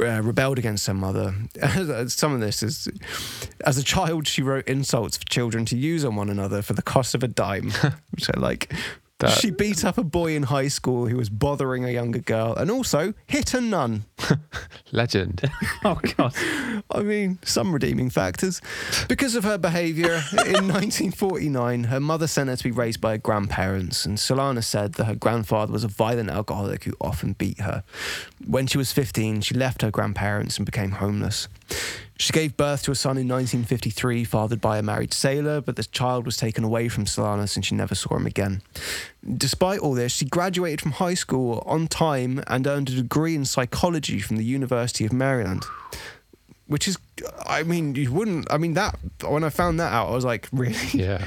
[0.00, 1.34] uh, rebelled against her mother.
[2.06, 2.88] Some of this is,
[3.66, 6.82] as a child, she wrote insults for children to use on one another for the
[6.82, 7.72] cost of a dime.
[8.10, 8.72] which I like.
[9.18, 12.54] That- She beat up a boy in high school who was bothering a younger girl,
[12.54, 14.04] and also hit a nun.
[14.92, 15.42] Legend.
[15.84, 16.34] Oh god.
[16.90, 18.60] I mean, some redeeming factors.
[19.08, 23.18] Because of her behaviour, in 1949, her mother sent her to be raised by her
[23.18, 27.82] grandparents, and Solanas said that her grandfather was a violent alcoholic who often beat her.
[28.46, 31.48] When she was 15, she left her grandparents and became homeless.
[32.20, 35.84] She gave birth to a son in 1953, fathered by a married sailor, but the
[35.84, 38.60] child was taken away from Solanas and she never saw him again.
[39.26, 43.46] Despite all this, she graduated from high school on time and earned a degree in
[43.46, 45.64] psychology from the University of Maryland
[46.66, 46.96] which is
[47.46, 48.96] i mean you wouldn't i mean that
[49.26, 51.26] when i found that out i was like really Yeah.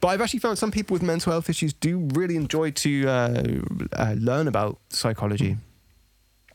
[0.00, 3.42] but i've actually found some people with mental health issues do really enjoy to uh,
[3.92, 5.56] uh, learn about psychology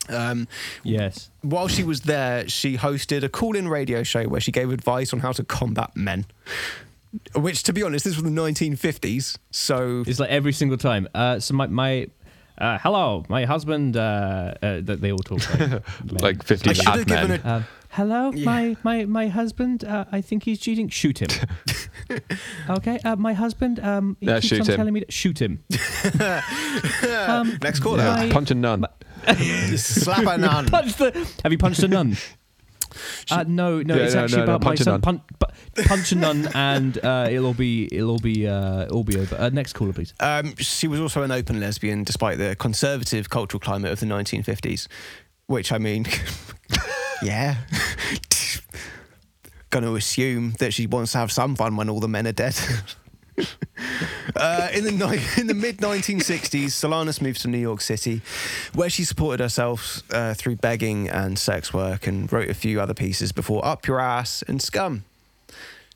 [0.10, 0.48] um,
[0.84, 1.30] Yes.
[1.42, 5.20] while she was there she hosted a call-in radio show where she gave advice on
[5.20, 6.26] how to combat men
[7.36, 11.08] which to be honest this was the 1950s so It's like every single time.
[11.16, 12.08] Uh, so my my.
[12.60, 13.96] Uh, hello, my husband.
[13.96, 17.40] Uh, uh, that they all talk like, Like 50 I should have ad given men.
[17.40, 18.46] it Um, hello, Yeah.
[18.46, 19.84] my my my husband.
[19.86, 20.90] Uh, I think he's cheating.
[20.90, 21.30] Shoot him.
[22.70, 23.80] okay, uh, my husband.
[23.80, 24.76] Um, he Yeah, keeps shoot on him.
[24.76, 25.64] telling me to shoot him.
[27.28, 28.86] um, next caller my- Punch a nun.
[29.78, 31.12] slap a nun punch the.
[31.44, 32.18] Have you punched a nun?
[33.32, 34.94] Uh, no, no, Yeah, it's no, actually no, no, about my punch a son.
[34.94, 35.02] nun.
[35.02, 35.22] Punch,
[35.76, 39.36] pu- punch a nun, and uh, it'll be, it'll be, uh, it'll be over.
[39.36, 40.14] Uh, next caller, please.
[40.20, 44.88] Um, she was also an open lesbian, despite the conservative cultural climate of the 1950s.
[45.48, 46.06] Which I mean,
[47.24, 47.56] yeah,
[49.72, 52.32] going to assume that she wants to have some fun when all the men are
[52.32, 52.56] dead.
[54.36, 58.22] Uh, in the ni- in the mid 1960s, Solanas moved to New York City,
[58.74, 62.94] where she supported herself uh, through begging and sex work, and wrote a few other
[62.94, 65.04] pieces before "Up Your Ass" and "Scum."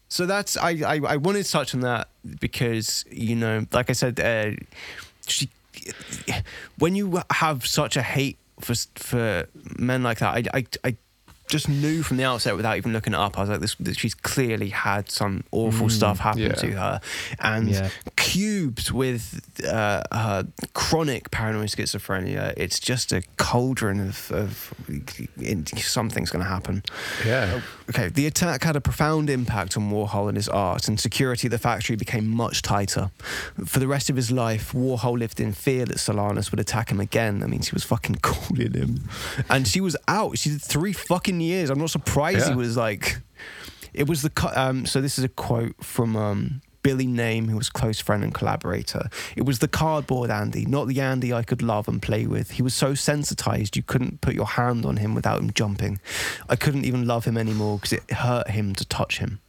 [0.09, 2.07] So that's I, I I wanted to touch on that
[2.39, 4.51] because you know, like I said, uh,
[5.27, 5.49] she
[6.79, 10.97] when you have such a hate for for men like that, I I, I
[11.54, 13.38] just knew from the outset without even looking it up.
[13.38, 16.54] I was like, this, this she's clearly had some awful stuff happen yeah.
[16.54, 17.01] to her,
[17.39, 17.89] and Yeah.
[18.16, 19.24] cubed with
[19.68, 22.54] uh, her chronic paranoid schizophrenia.
[22.58, 24.74] It's just a cauldron of, of
[25.38, 26.82] it, something's going to happen.
[27.26, 27.62] Yeah.
[27.89, 31.51] Okay, the attack had a profound impact on Warhol and his art, and security at
[31.51, 33.12] the factory became much tighter.
[33.66, 36.99] For the rest of his life, Warhol lived in fear that Solanas would attack him
[36.99, 37.43] again.
[37.43, 39.08] I mean, she was fucking calling him.
[39.49, 40.38] And she was out.
[40.39, 41.69] She did three fucking years.
[41.69, 43.19] I'm not surprised he was like.
[43.93, 44.51] It was the.
[44.55, 46.15] Um, so, this is a quote from.
[46.15, 49.07] Um, Billy Name, who was close friend and collaborator.
[49.37, 52.51] It was the cardboard Andy, not the Andy I could love and play with.
[52.51, 55.99] He was so sensitized you couldn't put your hand on him without him jumping.
[56.49, 59.39] I couldn't even love him anymore because it hurt him to touch him.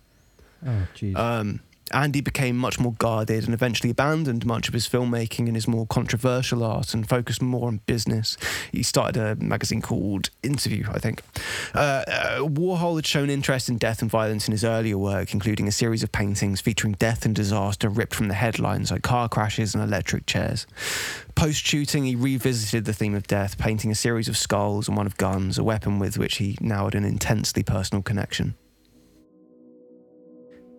[0.65, 1.17] Oh, jeez.
[1.17, 1.61] Um,
[1.93, 5.87] Andy became much more guarded and eventually abandoned much of his filmmaking and his more
[5.87, 8.37] controversial art and focused more on business.
[8.73, 11.23] He started a magazine called Interview, I think.
[11.75, 15.69] Uh, uh, Warhol had shown interest in death and violence in his earlier work, including
[15.69, 19.75] a series of paintings featuring death and disaster ripped from the headlines like car crashes
[19.75, 20.67] and electric chairs.
[21.35, 25.07] Post shooting, he revisited the theme of death, painting a series of skulls and one
[25.07, 28.55] of guns, a weapon with which he now had an intensely personal connection.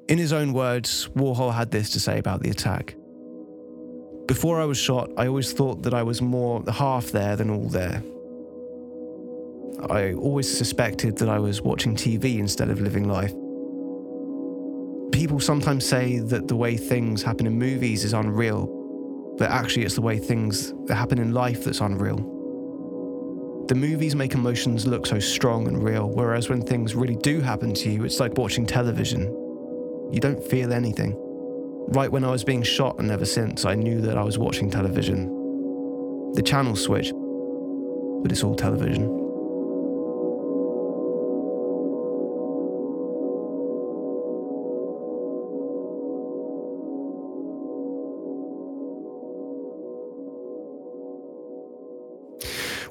[0.08, 2.95] In his own words, Warhol had this to say about the attack.
[4.28, 7.68] Before I was shot, I always thought that I was more half there than all
[7.68, 8.03] there.
[9.89, 13.32] I always suspected that I was watching TV instead of living life.
[15.12, 18.68] People sometimes say that the way things happen in movies is unreal,
[19.39, 22.18] but actually, it's the way things happen in life that's unreal.
[23.68, 27.74] The movies make emotions look so strong and real, whereas when things really do happen
[27.74, 29.45] to you, it's like watching television.
[30.16, 31.13] You don't feel anything.
[31.89, 34.72] Right when I was being shot and ever since, I knew that I was watching
[34.72, 36.32] television.
[36.36, 37.11] The channel switch,
[38.24, 39.07] but it's all television.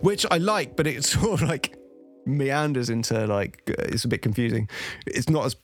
[0.02, 1.74] Which I like, but it sort of like
[2.26, 4.68] meanders into like it's a bit confusing.
[5.06, 5.56] It's not as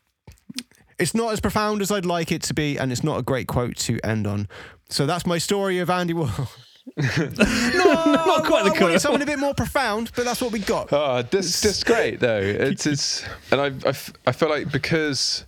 [1.00, 3.48] it's not as profound as I'd like it to be, and it's not a great
[3.48, 4.48] quote to end on.
[4.88, 6.48] So that's my story of Andy Warhol.
[6.96, 9.00] no, not quite the quote.
[9.00, 10.92] Something a bit more profound, but that's what we got.
[10.92, 12.40] Oh, this this great though.
[12.40, 15.44] It's it's and I feel like because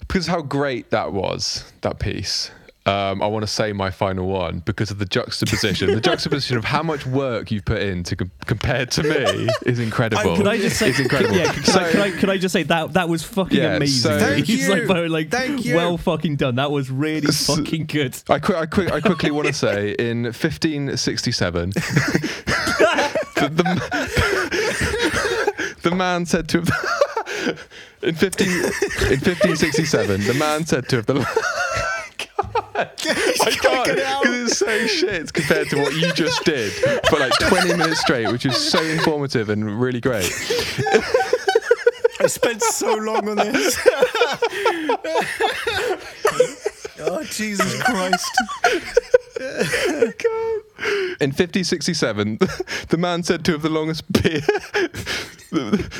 [0.00, 2.50] because how great that was that piece.
[2.86, 5.94] Um, I want to say my final one because of the juxtaposition.
[5.94, 9.78] the juxtaposition of how much work you've put in to com- compared to me is
[9.78, 10.36] incredible.
[10.36, 10.90] Can I just say?
[10.90, 11.34] it's incredible.
[11.34, 14.02] Yeah, could, I, could, I, could I just say that that was fucking Yeah, amazing.
[14.02, 14.74] so- Thank He's you.
[14.74, 15.76] like, but, like Thank you.
[15.76, 16.56] well fucking done.
[16.56, 18.18] That was really So- fucking good.
[18.28, 21.80] I, qu- I, qu- I quickly want to say in 1567, the,
[23.34, 23.64] the,
[25.88, 26.68] the man said to have.
[28.02, 31.26] in 15, in 1567, the man said to have the.
[32.56, 32.84] I
[33.50, 36.72] can't because it's so shit compared to what you just did
[37.08, 40.30] for like 20 minutes straight, which is so informative and really great.
[42.20, 43.78] I spent so long on this.
[47.00, 48.30] oh Jesus Christ!
[51.20, 52.38] In 1567,
[52.88, 54.44] the man said to have the longest beard.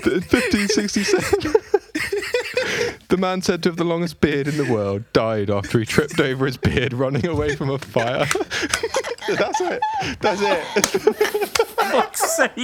[0.00, 1.79] 1567.
[3.10, 6.20] The man said to have the longest beard in the world died after he tripped
[6.20, 8.24] over his beard running away from a fire.
[9.28, 9.82] That's it.
[10.20, 10.64] That's it.
[11.66, 12.52] Fuck's sake.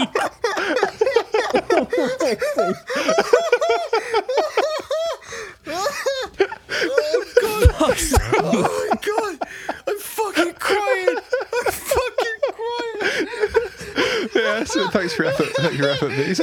[8.39, 9.39] Oh my God!
[9.87, 11.17] I'm fucking crying.
[11.55, 13.29] I'm fucking crying.
[14.35, 15.49] Yeah, so thanks for your effort.
[15.57, 16.41] Thanks for your effort, please.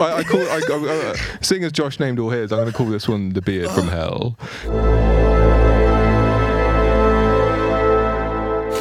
[0.00, 0.40] I, I call.
[0.40, 3.08] I, I, I, uh, seeing as Josh named all his, I'm going to call this
[3.08, 4.36] one the beard from hell.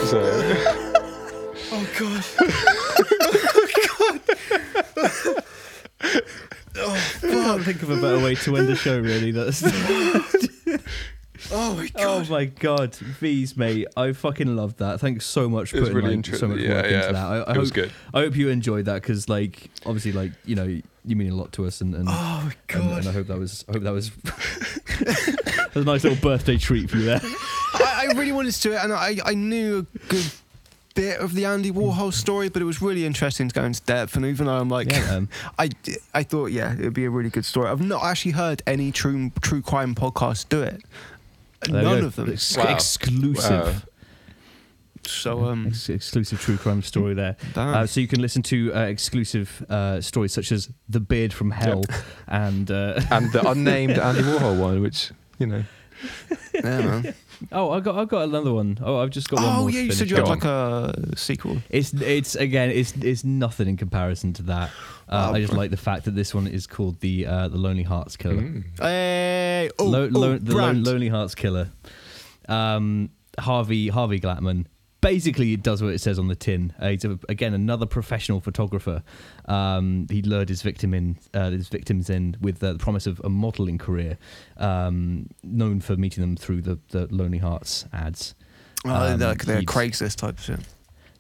[0.05, 0.63] So.
[1.69, 2.23] Oh God!
[6.79, 8.99] Oh, oh, I can't think of a better way to end the show.
[8.99, 9.61] Really, that's.
[11.51, 11.91] Oh my god!
[11.97, 12.29] Oh God!
[12.29, 14.99] my god, Veez mate, I fucking loved that.
[14.99, 17.01] Thanks so much for putting really like, so much Yeah, work yeah.
[17.01, 17.25] into that.
[17.25, 17.91] I, I It hope, was good.
[18.13, 20.65] I hope you enjoyed that because, like, obviously, like you know,
[21.05, 22.99] you mean a lot to us, and and, Oh my God!
[22.99, 24.09] and I hope that was, I hope that was,
[24.99, 27.21] that was a nice little birthday treat for you there.
[27.75, 30.25] I, I really wanted to do it, and I, I knew a good
[30.95, 34.15] bit of the Andy Warhol story, but it was really interesting to go into depth.
[34.15, 35.21] And even though I'm like, Yeah.
[35.59, 35.69] I,
[36.15, 37.69] I thought, yeah, it'd be a really good story.
[37.69, 40.81] I've not actually heard any true true crime podcast do it.
[41.61, 42.29] There None of them.
[42.31, 42.63] Ex- Wow.
[42.73, 43.65] exclusive.
[43.65, 43.81] Wow.
[45.05, 47.37] So um, Ex- exclusive true crime story there.
[47.55, 51.51] Uh, so you can listen to uh, exclusive uh, stories such as "The Beard from
[51.51, 51.83] Hell"
[52.27, 55.63] and uh, and the unnamed Andy Warhol one, which you know.
[56.53, 57.13] yeah, man.
[57.51, 58.77] Oh, I got I got another one.
[58.81, 61.57] Oh, I've just got one oh yeah, you said you had like a sequel.
[61.69, 64.69] It's it's again it's it's nothing in comparison to that.
[65.09, 65.59] Uh, Oh, I just bro.
[65.59, 68.41] like the fact that this one is called the uh, the Lonely Hearts Killer.
[68.41, 68.63] Mm.
[68.79, 71.69] Hey, oh, Lo- lo- oh, the Lo- Lonely Hearts Killer.
[72.49, 73.09] Um,
[73.39, 74.65] Harvey Harvey Glatman.
[75.11, 76.73] Basically, it does what it says on the tin.
[76.79, 79.03] Uh, he's a, again another professional photographer.
[79.45, 83.21] Um, he lured his victim in, uh, his victims in with uh, the promise of
[83.23, 84.17] a modelling career.
[84.57, 88.35] Um, known for meeting them through the, the Lonely Hearts ads.
[88.85, 90.59] Oh, Um, like the he'd- Craigslist type shit.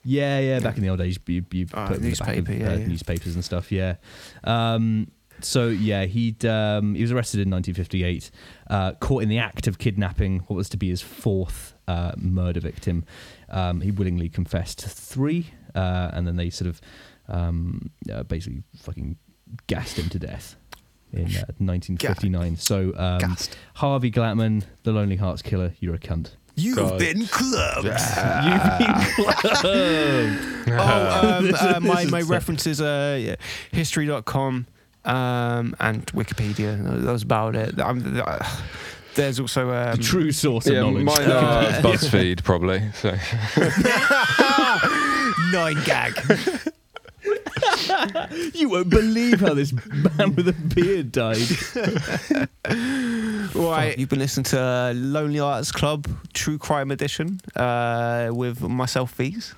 [0.03, 0.59] Yeah, yeah.
[0.59, 2.69] Back in the old days, you, you Oh, put them in the back of, yeah,
[2.73, 2.87] uh, yeah.
[2.87, 3.71] newspapers and stuff.
[3.71, 3.95] Yeah.
[4.43, 5.11] Um,
[5.41, 8.31] so yeah, he'd um, he was arrested in 1958,
[8.69, 12.59] uh, caught in the act of kidnapping what was to be his fourth uh, murder
[12.59, 13.05] victim.
[13.49, 16.81] Um, he willingly confessed to three, uh, and then they sort of
[17.27, 19.17] um, uh, basically fucking
[19.67, 20.55] gassed him to death
[21.13, 22.57] in uh, 1959.
[22.57, 23.37] So um,
[23.75, 26.31] Harvey Glatman, the Lonely Hearts Killer, you're a cunt.
[26.55, 26.97] You've God.
[26.97, 27.85] been clubbed.
[27.85, 29.45] You've been clubbed.
[30.69, 33.35] oh, um, uh, my, my references are yeah,
[33.71, 34.65] history.com
[35.05, 37.03] um, and Wikipedia.
[37.03, 37.79] That was about it.
[37.79, 38.43] Um, uh,
[39.17, 39.69] there's also.
[39.71, 41.03] Um, The true source of Yeah, knowledge.
[41.03, 42.81] mine are BuzzFeed probably.
[42.93, 43.11] So
[45.51, 46.19] Nine gag.
[48.53, 51.37] You won't believe how this man with a beard died.
[53.55, 59.53] Right, you've been listening to Lonely Arts Club True Crime Edition uh, with myself, Veez.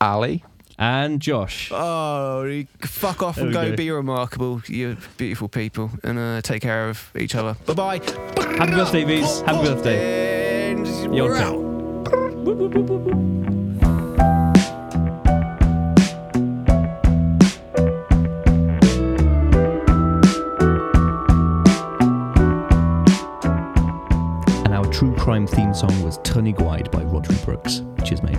[0.00, 0.44] Ali.
[0.80, 1.70] And Josh.
[1.72, 3.76] Oh, fuck off and go, go.
[3.76, 7.56] be remarkable, you beautiful people, and uh, take care of each other.
[7.66, 7.98] Bye bye.
[8.56, 9.44] Happy birthday, Veez.
[9.44, 10.70] Happy birthday.
[10.70, 11.54] And You're we're out.
[11.54, 12.78] out.
[24.64, 27.82] And our true crime theme song was Tony Guide by Rodri Brooks.
[28.04, 28.38] Cheers, mate.